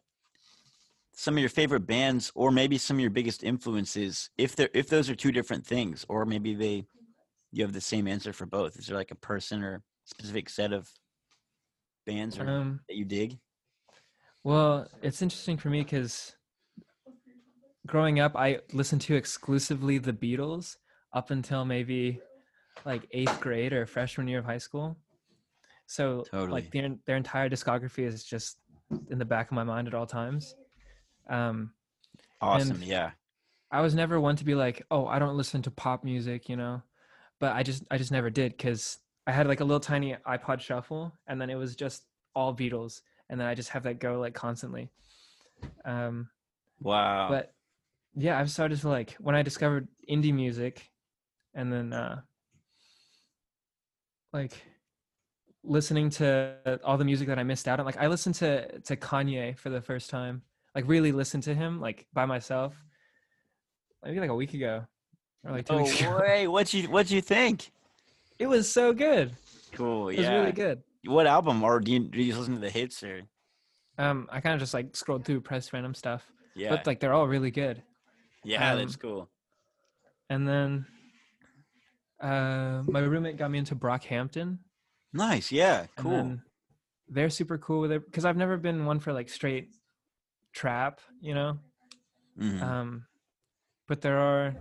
[1.14, 4.30] some of your favorite bands, or maybe some of your biggest influences?
[4.38, 6.84] If they are if those are two different things, or maybe they
[7.50, 8.78] you have the same answer for both.
[8.78, 10.88] Is there like a person or specific set of
[12.06, 13.38] bands or, Um that you dig?
[14.44, 16.34] Well, it's interesting for me because
[17.86, 20.76] growing up, I listened to exclusively the Beatles
[21.12, 22.20] up until maybe
[22.84, 24.96] like eighth grade or freshman year of high school.
[25.86, 26.62] So, Totally.
[26.62, 28.58] like their their entire discography is just
[29.10, 30.54] in the back of my mind at all times.
[31.28, 31.72] Um,
[32.40, 32.82] Awesome.
[32.82, 33.12] yeah.
[33.70, 36.56] I was never one to be like, oh, I don't listen to pop music, you
[36.56, 36.82] know,
[37.40, 40.60] but I just I just never did because I had like a little tiny iPod
[40.60, 42.04] shuffle, and then it was just
[42.34, 44.90] all Beatles, and then I just have that go like constantly.
[45.84, 46.28] Um,
[46.80, 47.28] Wow.
[47.28, 47.52] but
[48.14, 50.90] yeah i've started to like when i discovered indie music
[51.54, 52.20] and then uh
[54.32, 54.62] like
[55.64, 58.96] listening to all the music that i missed out on like i listened to to
[58.96, 60.42] kanye for the first time
[60.74, 62.74] like really listened to him like by myself
[64.04, 64.84] maybe like a week ago
[65.44, 67.70] or like two oh weeks ago wait, what you what you think?
[68.38, 69.32] it was so good
[69.72, 70.08] Cool.
[70.10, 70.40] it was Yeah.
[70.40, 73.22] really good What album, or do you do you listen to the hits, or
[73.98, 76.24] um i kind of just like scrolled through press random stuff
[76.56, 77.82] yeah, but like they're all really good
[78.44, 79.30] yeah, that's um, cool.
[80.30, 80.86] and then
[82.20, 84.58] uh my roommate got me into brockhampton
[85.12, 85.52] Nice.
[85.52, 85.86] Yeah.
[85.96, 86.38] Cool.
[87.08, 89.68] they're super cool with it because I've never been one for like straight
[90.54, 91.58] trap, you know.
[92.40, 92.62] Mhm.
[92.62, 93.06] Um,
[93.86, 94.54] but there are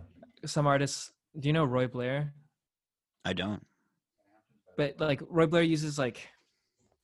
[0.46, 1.12] some artists.
[1.40, 2.34] Do you know Roy Blair?
[3.24, 3.66] I don't.
[4.76, 6.28] But like Roy Blair uses like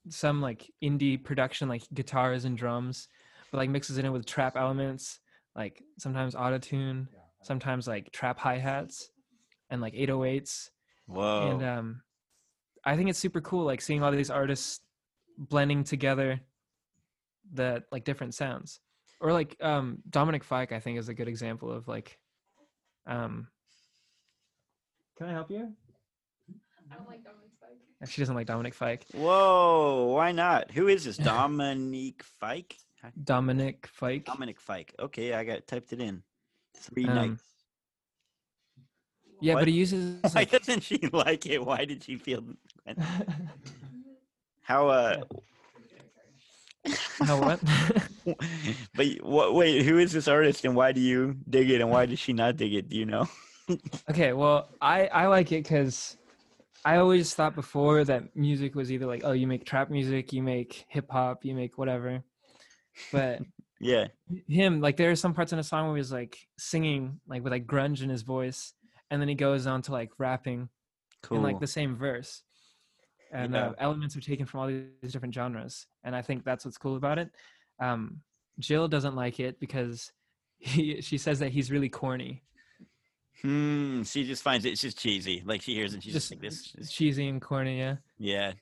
[0.10, 3.08] some like indie production, like guitars and drums,
[3.52, 5.20] but like mixes it in with trap elements,
[5.58, 7.10] like sometimes auto tune,
[7.42, 9.10] sometimes like trap hi hats,
[9.70, 10.70] and like 808s.
[11.08, 11.52] Whoa.
[11.52, 12.02] and um
[12.84, 14.82] i think it's super cool like seeing all these artists
[15.38, 16.42] blending together
[17.54, 18.82] the like different sounds
[19.22, 22.20] or like um dominic fike i think is a good example of like
[23.06, 23.48] um
[25.18, 25.72] can i help you
[26.92, 28.10] I don't like Dominic Fike.
[28.10, 30.72] she doesn't like dominic fike Whoa, why not?
[30.72, 31.16] Who is this?
[31.18, 32.76] Dominique Fike?
[33.24, 34.94] Dominic fike Dominic Fike.
[35.00, 36.24] Okay, I got typed it in.
[36.76, 37.44] Three Um, nights.
[39.42, 39.62] yeah What?
[39.62, 41.64] but he uses Why like, doesn't she like it?
[41.66, 42.44] Why did she feel
[44.62, 45.24] how uh
[47.22, 47.60] how what
[48.96, 52.06] but what wait, who is this artist and why do you dig it and why
[52.06, 52.90] does she not dig it?
[52.90, 53.28] Do you know?
[54.10, 56.18] Okay, well, I I like it because
[56.86, 60.42] I always thought before that music was either like, oh, you make trap music, you
[60.44, 62.24] make hip hop, you make whatever.
[63.12, 63.42] But
[63.80, 64.08] Yeah.
[64.48, 67.52] him, like, there are some parts in a song where he's like singing, like with
[67.54, 68.74] like grunge in his voice,
[69.12, 70.70] and then he goes on to like rapping
[71.22, 71.38] Cool.
[71.38, 72.44] in like the same verse,
[73.32, 73.68] and Yeah.
[73.68, 76.96] uh, elements are taken from all these different genres, and I think that's what's cool
[76.96, 77.30] about it.
[77.80, 78.22] Um,
[78.60, 80.12] Jill doesn't like it because
[80.60, 82.42] he she says that he's really corny.
[83.44, 84.02] Hmm.
[84.04, 85.44] She just finds it, it's just cheesy.
[85.46, 86.74] Like she hears it, she's just just like this.
[86.80, 87.98] is- cheesy and corny, yeah.
[88.18, 88.54] Yeah.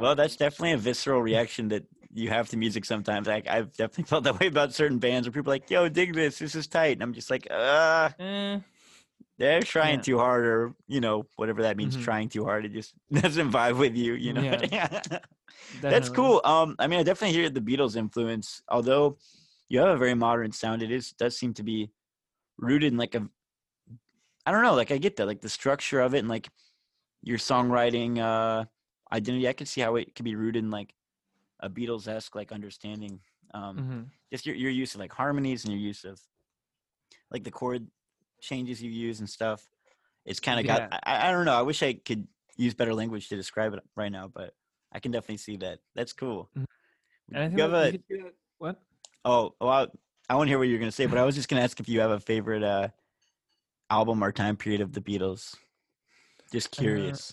[0.00, 3.26] Well, that's definitely a visceral reaction that you have to music sometimes.
[3.26, 6.14] Like I've definitely felt that way about certain bands where people are like, "Yo, dig
[6.14, 6.38] this.
[6.38, 8.60] This is tight," and I'm just like, "Uh, Eh,
[9.38, 10.02] they're trying Yeah.
[10.02, 11.96] too hard, or you know, whatever that means.
[11.96, 12.02] Mhm.
[12.04, 12.64] Trying too hard.
[12.64, 14.14] It just doesn't vibe with you.
[14.14, 14.42] You know."
[15.82, 16.40] That's cool.
[16.44, 18.62] Um, I mean, I definitely hear the Beatles influence.
[18.68, 19.18] Although
[19.68, 21.90] you have a very modern sound, it is does seem to be
[22.58, 23.28] rooted in like a,
[24.46, 26.48] I don't know, like I get that, like the structure of it and like
[27.22, 28.64] your songwriting uh
[29.12, 29.48] identity.
[29.48, 30.94] I could see how it could be rooted in like
[31.60, 33.20] a Beatles esque like understanding.
[33.54, 34.10] Um, Mhm.
[34.32, 36.20] just your your use of like harmonies and your use of
[37.30, 37.86] like the chord
[38.40, 39.68] changes you use and stuff.
[40.24, 40.88] It's kind of Yeah.
[40.88, 41.00] got.
[41.04, 41.54] I, I don't know.
[41.58, 44.54] I wish I could use better language to describe it right now, but
[44.92, 45.80] I can definitely see that.
[45.94, 46.50] That's cool.
[46.56, 46.64] Mhm.
[47.32, 48.82] And I think You have a- you could what?
[49.24, 49.90] Oh, well,
[50.28, 51.88] I want to hear what you're gonna say, but I was just gonna ask if
[51.88, 52.88] you have a favorite uh,
[53.90, 55.56] album or time period of the Beatles.
[56.52, 57.32] Just Uh, curious.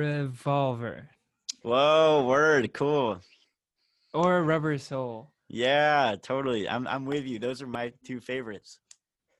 [0.00, 1.10] Revolver
[1.62, 3.22] Whoa, word, cool.
[4.14, 5.32] or Rubber Soul.
[5.48, 6.68] Yeah, totally.
[6.68, 7.38] I'm I'm with you.
[7.38, 8.80] Those are my two favorites.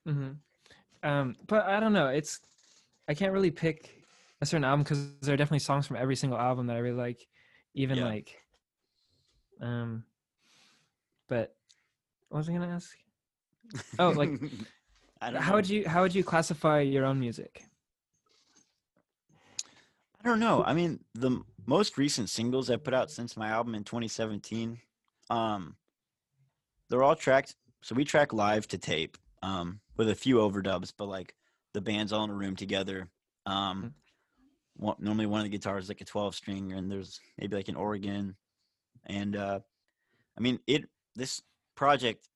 [0.07, 0.33] hmm
[1.03, 2.09] Um, but I don't know.
[2.09, 2.41] It's
[3.09, 3.95] I can't really pick
[4.41, 6.97] a certain album because there are definitely songs from every single album that I really
[6.97, 7.27] like.
[7.75, 8.05] Even Yeah.
[8.05, 8.37] like,
[9.61, 10.05] um,
[11.29, 11.55] but
[12.29, 12.97] what was I gonna ask?
[13.99, 14.31] Oh, like
[15.21, 15.57] I don't how know.
[15.57, 17.65] would you how would you classify your own music?
[20.23, 20.63] I don't know.
[20.65, 24.79] I mean, the most recent singles I put out since my album in 2017,
[25.31, 25.77] um,
[26.89, 27.57] they're all tracked.
[27.83, 31.35] So we track live to tape, um, with a few overdubs, but like
[31.73, 33.09] the band's all in a room together.
[33.47, 33.95] Um,
[34.77, 37.69] one, normally one of the guitars is like a 12 string, and there's maybe like
[37.69, 38.37] an organ,
[39.07, 39.61] and uh,
[40.37, 40.85] I mean it.
[41.17, 41.43] This
[41.75, 42.29] project,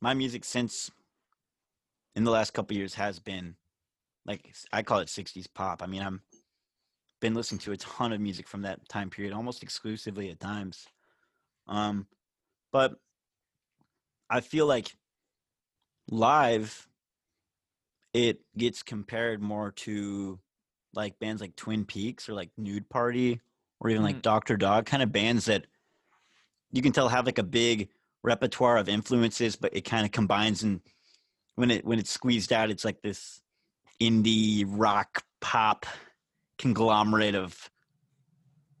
[0.00, 0.90] my music since
[2.14, 3.56] in the last couple years has been
[4.26, 5.82] like I call it 60s pop.
[5.82, 6.22] I mean, I'm
[7.24, 10.86] been listening to a ton of music from that time period, almost exclusively at times.
[11.66, 12.06] Um,
[12.70, 12.96] but
[14.28, 14.94] I feel like
[16.10, 16.86] live,
[18.12, 20.38] it gets compared more to
[20.92, 23.40] like bands like Twin Peaks or like Nude Party
[23.80, 24.22] or even like Mm.
[24.22, 25.66] Doctor Dog, kind of bands that
[26.72, 27.88] you can tell have like a big
[28.22, 30.82] repertoire of influences, but it kind of combines and
[31.54, 33.40] when it when it's squeezed out, it's like this
[33.98, 35.86] indie rock pop
[36.58, 37.70] conglomerate of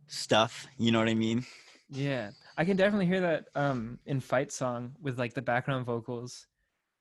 [0.06, 0.66] stuff.
[0.78, 1.44] You know what I mean?
[1.90, 6.46] Yeah, I can definitely hear that um in Fight Song with like the background vocals.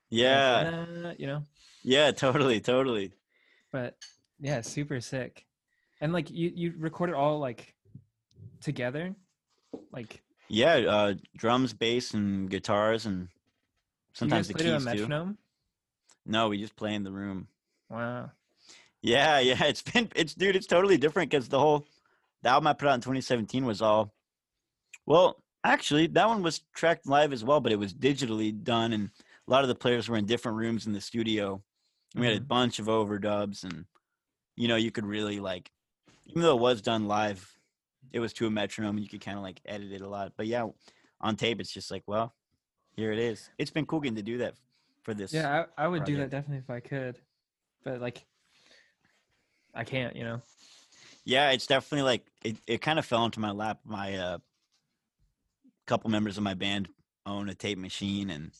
[0.09, 1.13] Yeah.
[1.17, 1.43] You know.
[1.83, 3.13] Yeah, totally, totally.
[3.71, 3.95] but
[4.39, 5.45] yeah super sick
[6.01, 7.75] and like you you record it all like
[8.61, 9.15] together
[9.91, 13.29] like Yeah, uh drums, bass and guitars and
[14.13, 15.37] sometimes the guys play to a keys too.
[16.25, 17.47] No, we just play in the room.
[17.89, 18.31] wow
[19.03, 21.85] Yeah, yeah, it's been it's dude, it's totally different cuz the whole
[22.41, 24.13] the album I put out in 2017 was all
[25.05, 29.11] well, actually, that one was tracked live as well, but it was digitally done and
[29.47, 31.61] a lot of the players were in different rooms in the studio.
[32.15, 32.47] And We had a Mhm.
[32.47, 33.85] bunch of overdubs and
[34.55, 35.71] you know, you could really like
[36.25, 37.59] even though it was done live,
[38.13, 40.33] it was to a metronome and you could kind of like edit it a lot.
[40.37, 40.69] But yeah,
[41.19, 42.33] on tape it's just like, well,
[42.95, 43.49] here it is.
[43.57, 44.55] It's been cool getting to do that
[45.01, 45.33] for this.
[45.33, 47.19] yeah I, I would do that definitely if i could
[47.83, 48.25] but like
[49.73, 50.41] i can't you know
[51.25, 53.79] Yeah, it's definitely like it, it kind of fell into my lap.
[53.85, 54.37] My uh
[55.87, 56.87] couple members of my band
[57.25, 58.51] own a tape machine and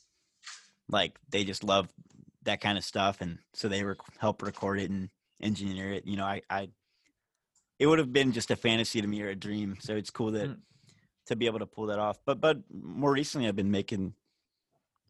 [0.89, 1.87] like they just love
[2.43, 5.09] that kind of stuff and so they rec- help record it and
[5.41, 6.05] engineer it.
[6.05, 6.69] You know, I I
[7.79, 9.77] it would have been just a fantasy to me or a dream.
[9.79, 10.59] So it's cool that Mm.
[11.27, 12.17] to be able to pull that off.
[12.25, 14.13] But but more recently I've been making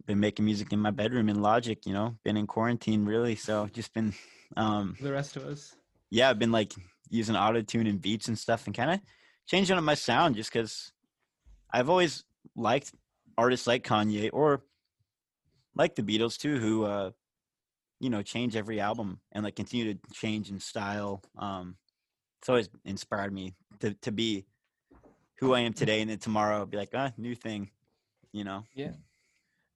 [0.05, 3.35] been making music in my bedroom in Logic, you know, been in quarantine really.
[3.35, 4.13] So just been
[4.57, 5.75] um the rest of us
[6.13, 6.75] yeah, I've been like
[7.09, 8.99] using auto tune and beats and stuff and kind of
[9.47, 10.91] changing up my sound just because
[11.73, 12.23] I've always
[12.55, 12.93] liked
[13.35, 14.63] artists like Kanye or
[15.75, 17.11] like the Beatles too, who, uh,
[17.99, 21.23] you know, change every album and like continue to change in style.
[21.35, 21.77] Um,
[22.39, 24.45] it's always inspired me to, to be
[25.39, 26.01] who I am today.
[26.01, 27.71] And then tomorrow I'll be like, ah, new thing,
[28.31, 28.65] you know?
[28.75, 28.91] Yeah,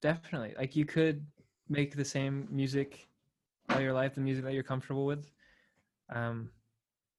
[0.03, 1.25] definitely like you could
[1.67, 3.07] make the same music
[3.69, 5.31] all your life the music that you're comfortable with
[6.13, 6.49] um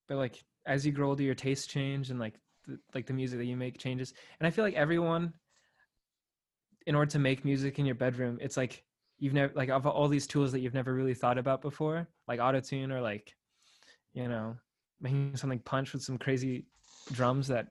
[0.08, 2.34] but like as you grow older your tastes change and like
[2.66, 5.32] the, like the music that you make changes and i feel like everyone
[6.86, 8.84] in order to make music in your bedroom it's like
[9.18, 12.40] you've never like of all these tools that you've never really thought about before like
[12.40, 13.34] autotune or like
[14.12, 14.56] you know
[15.00, 16.66] making something punch with some crazy
[17.12, 17.68] drums that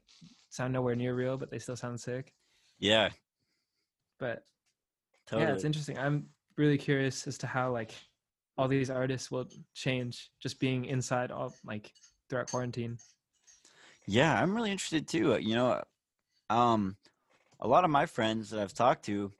[0.49, 2.33] sound nowhere near real but they still sound sick
[2.79, 3.09] Yeah,
[4.19, 4.43] but
[5.27, 5.47] totally.
[5.47, 5.97] yeah, it's interesting.
[5.97, 7.93] I'm really curious as to how like
[8.57, 11.93] all these artists will change just being inside all like
[12.29, 12.97] throughout quarantine.
[14.05, 15.33] Yeah, I'm really interested too.
[15.33, 15.83] uh, You know,
[16.49, 16.97] um,
[17.59, 19.33] a lot of my friends that I've talked to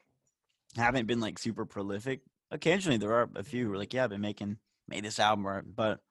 [0.77, 2.21] haven't been like super prolific.
[2.51, 5.47] Occasionally, there are a few who are like, "Yeah, I've been making made this album,"
[5.47, 6.01] or, but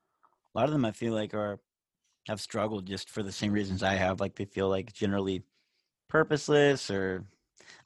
[0.54, 1.60] a lot of them I feel like are
[2.28, 4.20] have struggled just for the same reasons I have.
[4.20, 5.44] Like they feel like generally
[6.08, 7.26] purposeless, or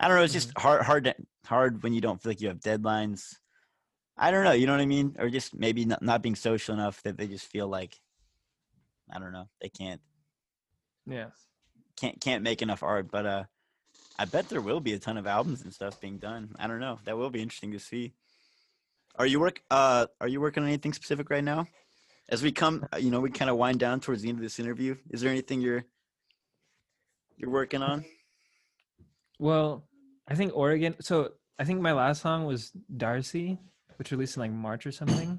[0.00, 0.24] I don't know.
[0.24, 1.14] It's just hard, hard,
[1.46, 3.36] hard when you don't feel like you have deadlines.
[4.22, 4.52] I don't know.
[4.52, 5.16] You know what I mean?
[5.18, 7.98] Or just maybe not, not being social enough that they just feel like
[9.10, 9.48] I don't know.
[9.62, 10.00] They can't
[11.06, 11.30] Yeah.
[11.96, 13.44] can't can't make enough art, but uh
[14.18, 16.54] I bet there will be a ton of albums and stuff being done.
[16.58, 16.98] I don't know.
[17.04, 18.12] That will be interesting to see.
[19.16, 21.66] Are you work uh are you working on anything specific right now?
[22.28, 24.42] As we come, uh, you know, we kind of wind down towards the end of
[24.42, 24.96] this interview.
[25.08, 25.84] Is there anything you're
[27.38, 28.04] you're working on?
[29.38, 29.84] Well,
[30.28, 30.94] I think Oregon.
[31.00, 33.58] So I think my last song was Darcy,
[34.00, 35.38] which released in like March or something,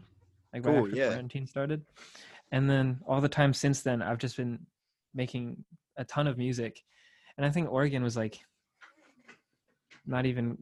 [0.53, 1.07] like right Cool, after yeah.
[1.07, 1.81] quarantine started.
[2.51, 4.59] And then all the time since then, I've just been
[5.15, 5.65] making
[5.97, 6.83] a ton of music,
[7.37, 8.39] and I think Oregon was like
[10.05, 10.59] not even.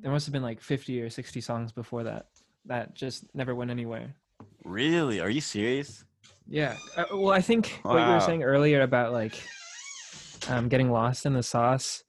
[0.00, 2.26] There must have been like fifty or sixty songs before that
[2.66, 4.14] that just never went anywhere.
[4.62, 5.18] Really?
[5.18, 6.04] Are you serious?
[6.46, 6.76] Yeah.
[6.96, 9.42] Uh, well, I think what you were saying earlier about like
[10.48, 12.04] um, getting lost in the sauce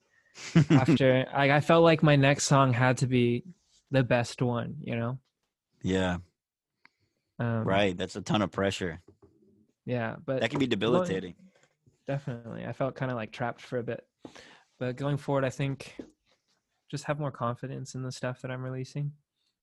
[0.71, 3.43] after I, I felt like my next song had to be
[3.91, 5.19] the best one, you know?
[5.83, 6.17] yeah.
[7.39, 7.97] Um, Right.
[7.97, 9.01] That's a ton of pressure.
[9.85, 11.35] Yeah, but That can be debilitating.
[12.07, 12.65] definitely.
[12.65, 14.05] I felt kind of like trapped for a bit.
[14.77, 15.95] But going forward, I think
[16.91, 19.13] just have more confidence in the stuff that I'm releasing.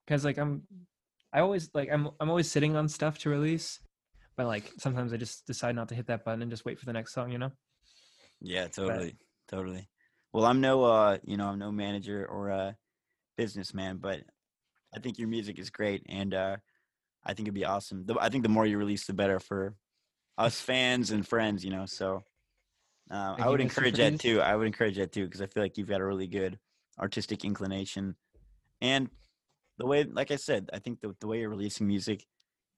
[0.06, 0.62] Cuz like I'm
[1.32, 3.80] I always like I'm I'm always sitting on stuff to release,
[4.36, 6.86] but like sometimes I just decide not to hit that button and just wait for
[6.86, 7.52] the next song, you know?
[8.40, 9.16] Yeah, totally,
[9.48, 9.88] totally.
[10.32, 12.72] Well, I'm no, uh, you know, I'm no manager or uh,
[13.36, 14.20] businessman, but
[14.94, 16.56] I think your music is great, and uh,
[17.24, 18.04] I think it'd be awesome.
[18.06, 19.74] The, I think the more you release, the better for
[20.38, 21.86] us fans and friends, you know.
[21.86, 22.24] So
[23.10, 24.40] uh, I would encourage that too.
[24.40, 26.58] I would encourage that too because I feel like you've got a really good
[26.98, 28.16] artistic inclination,
[28.80, 29.08] and
[29.78, 32.24] the way, like I said, I think the the way you're releasing music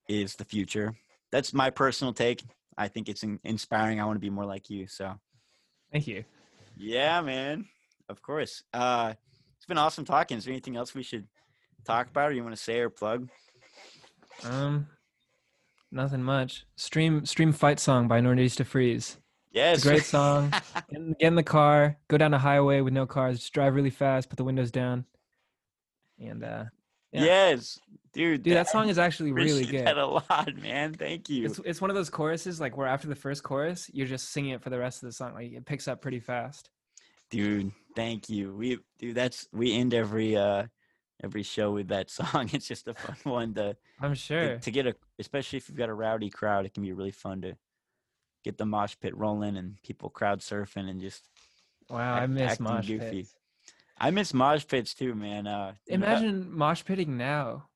[0.08, 0.94] is the future.
[1.30, 2.42] That's my personal take.
[2.76, 4.00] I think it's in, inspiring.
[4.00, 4.86] I want to be more like you.
[4.86, 5.14] So.
[5.92, 6.24] Thank you.
[6.78, 7.66] Yeah, man.
[8.08, 8.62] Of course.
[8.72, 9.14] Uh
[9.56, 10.38] it's been awesome talking.
[10.38, 11.26] Is there anything else we should
[11.84, 13.28] talk about or you want to say or plug?
[14.44, 14.86] Um,
[15.90, 16.64] nothing much.
[16.76, 19.18] Stream stream fight song by Northeast to Freeze.
[19.50, 19.78] Yes.
[19.78, 20.50] It's a great song.
[20.74, 23.74] Get in, get in the car, go down a highway with no cars, just drive
[23.74, 25.04] really fast, put the windows down,
[26.18, 26.64] and uh,
[27.12, 27.24] yeah.
[27.24, 27.78] Yes.
[28.12, 29.86] Dude, dude, that song is actually really good.
[29.86, 30.94] that a lot, man.
[30.94, 31.44] Thank you.
[31.44, 34.52] It's it's one of those choruses like where after the first chorus, you're just singing
[34.52, 35.34] it for the rest of the song.
[35.34, 36.70] Like it picks up pretty fast.
[37.30, 38.52] dude, thank you.
[38.54, 40.64] We dude, that's we end every uh
[41.22, 42.48] every show with that song.
[42.52, 44.58] It's just a fun one to I'm sure.
[44.58, 47.42] to get a especially if you've got a rowdy crowd, it can be really fun
[47.42, 47.56] to
[48.42, 51.28] get the mosh pit rolling and people crowd surfing and just
[51.90, 53.22] Wow, I miss mosh goofy.
[53.22, 53.34] pits.
[54.00, 55.46] I miss mosh pits too, man.
[55.46, 57.68] Uh you know, that- Imagine mosh pitting now.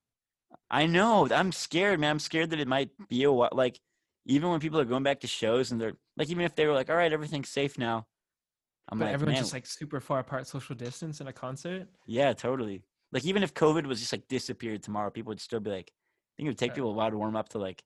[0.69, 1.27] I know.
[1.29, 2.11] I'm scared, man.
[2.11, 3.49] I'm scared that it might be a while.
[3.51, 3.79] Like,
[4.25, 6.73] even when people are going back to shows and they're like, even if they were
[6.73, 8.07] like, all right, everything's safe now.
[8.89, 11.87] I'm but like, everyone's man, just like super far apart, social distance in a concert.
[12.07, 12.81] yeah, totally.
[13.11, 16.31] Like, even if COVID was just like disappeared tomorrow, people would still be like, I
[16.37, 17.83] think it would take Uh, people a while to warm up to like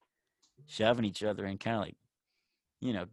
[0.68, 1.98] shoving each other and kind of like,
[2.80, 3.06] you know,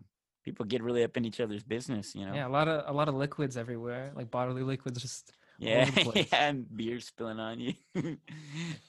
[0.45, 2.35] people get really up in each other's business, you know?
[2.35, 5.01] Yeah, a lot of a lot of liquids everywhere, like bodily liquids.
[5.01, 7.75] Just Yeah, yeah, and beer spilling on you.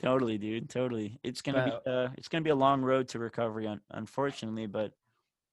[0.02, 0.70] totally, dude.
[0.70, 1.20] Totally.
[1.24, 4.68] It's gonna be uh, it's gonna be a long road to recovery, un- unfortunately.
[4.68, 4.94] But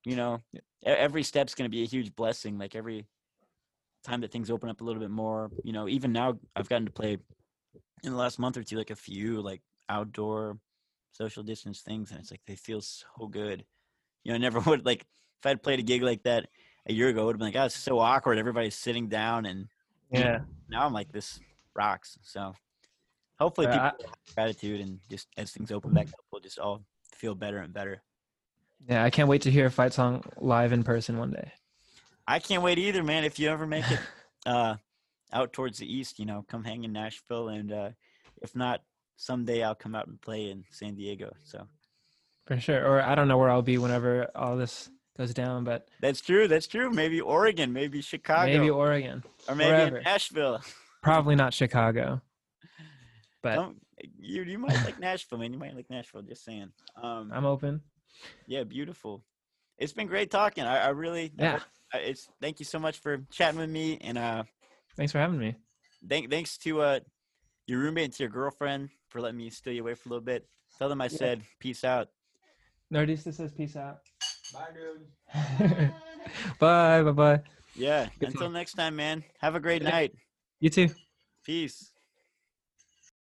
[0.04, 0.40] you know,
[0.84, 2.58] every step's gonna be a huge blessing.
[2.58, 3.06] Like every
[4.04, 6.86] time that things open up a little bit more, you know, even now I've gotten
[6.86, 7.18] to play
[8.02, 10.58] in the last month or two, like a few like outdoor
[11.12, 13.64] social distance things, and it's like they feel so good.
[14.24, 15.06] You know, I never would like
[15.42, 16.46] if I'd played a gig like that
[16.86, 18.38] a year ago, it would have been like, oh, it's so awkward.
[18.38, 19.66] Everybody's sitting down and
[20.10, 20.40] yeah.
[20.68, 21.40] now I'm like this
[21.74, 22.16] rocks.
[22.22, 22.54] So
[23.40, 26.60] hopefully Uh, people I- have gratitude and just as things open back up, we'll just
[26.60, 28.02] all feel better and better.
[28.88, 31.52] Yeah, I can't wait to hear a fight song live in person one day.
[32.26, 33.24] I can't wait either, man.
[33.24, 33.98] If you ever make it
[34.46, 34.76] uh,
[35.32, 37.90] out towards the east, you know, come hang in Nashville, and uh,
[38.42, 38.82] if not,
[39.16, 41.32] someday I'll come out and play in San Diego.
[41.44, 41.66] So
[42.46, 42.84] For sure.
[42.86, 44.88] Or I don't know where I'll be whenever all this
[45.22, 46.48] goes down, but that's true.
[46.48, 46.90] That's true.
[46.90, 49.22] Maybe Oregon, maybe Chicago, maybe Oregon.
[49.48, 50.60] or maybe Nashville.
[51.02, 52.20] Probably not Chicago.
[53.42, 53.76] But Don't,
[54.18, 55.52] you you might like Nashville, man.
[55.52, 56.22] You might like Nashville.
[56.22, 56.70] Just saying.
[57.00, 57.80] Um, I'm open.
[58.46, 59.24] yeah, beautiful.
[59.78, 60.64] It's been great talking.
[60.64, 61.60] I, I really Yeah.
[61.94, 64.44] I- it's thank you so much for chatting with me and uh
[64.96, 65.54] Thanks for having me.
[66.08, 67.00] thank thanks to uh
[67.66, 70.24] your roommate and to your girlfriend for letting me steal you away for a little
[70.24, 70.46] bit
[70.78, 71.18] tell them i Yeah.
[71.18, 72.08] said peace out
[72.92, 73.98] Nerdista says peace out.
[74.52, 75.06] Bye dude
[76.58, 77.40] bye, bye, bye.
[77.74, 78.52] yeah Good until talk.
[78.52, 79.90] next time man have a great Yeah.
[79.90, 80.12] night
[80.60, 80.88] You too.
[81.44, 81.91] peace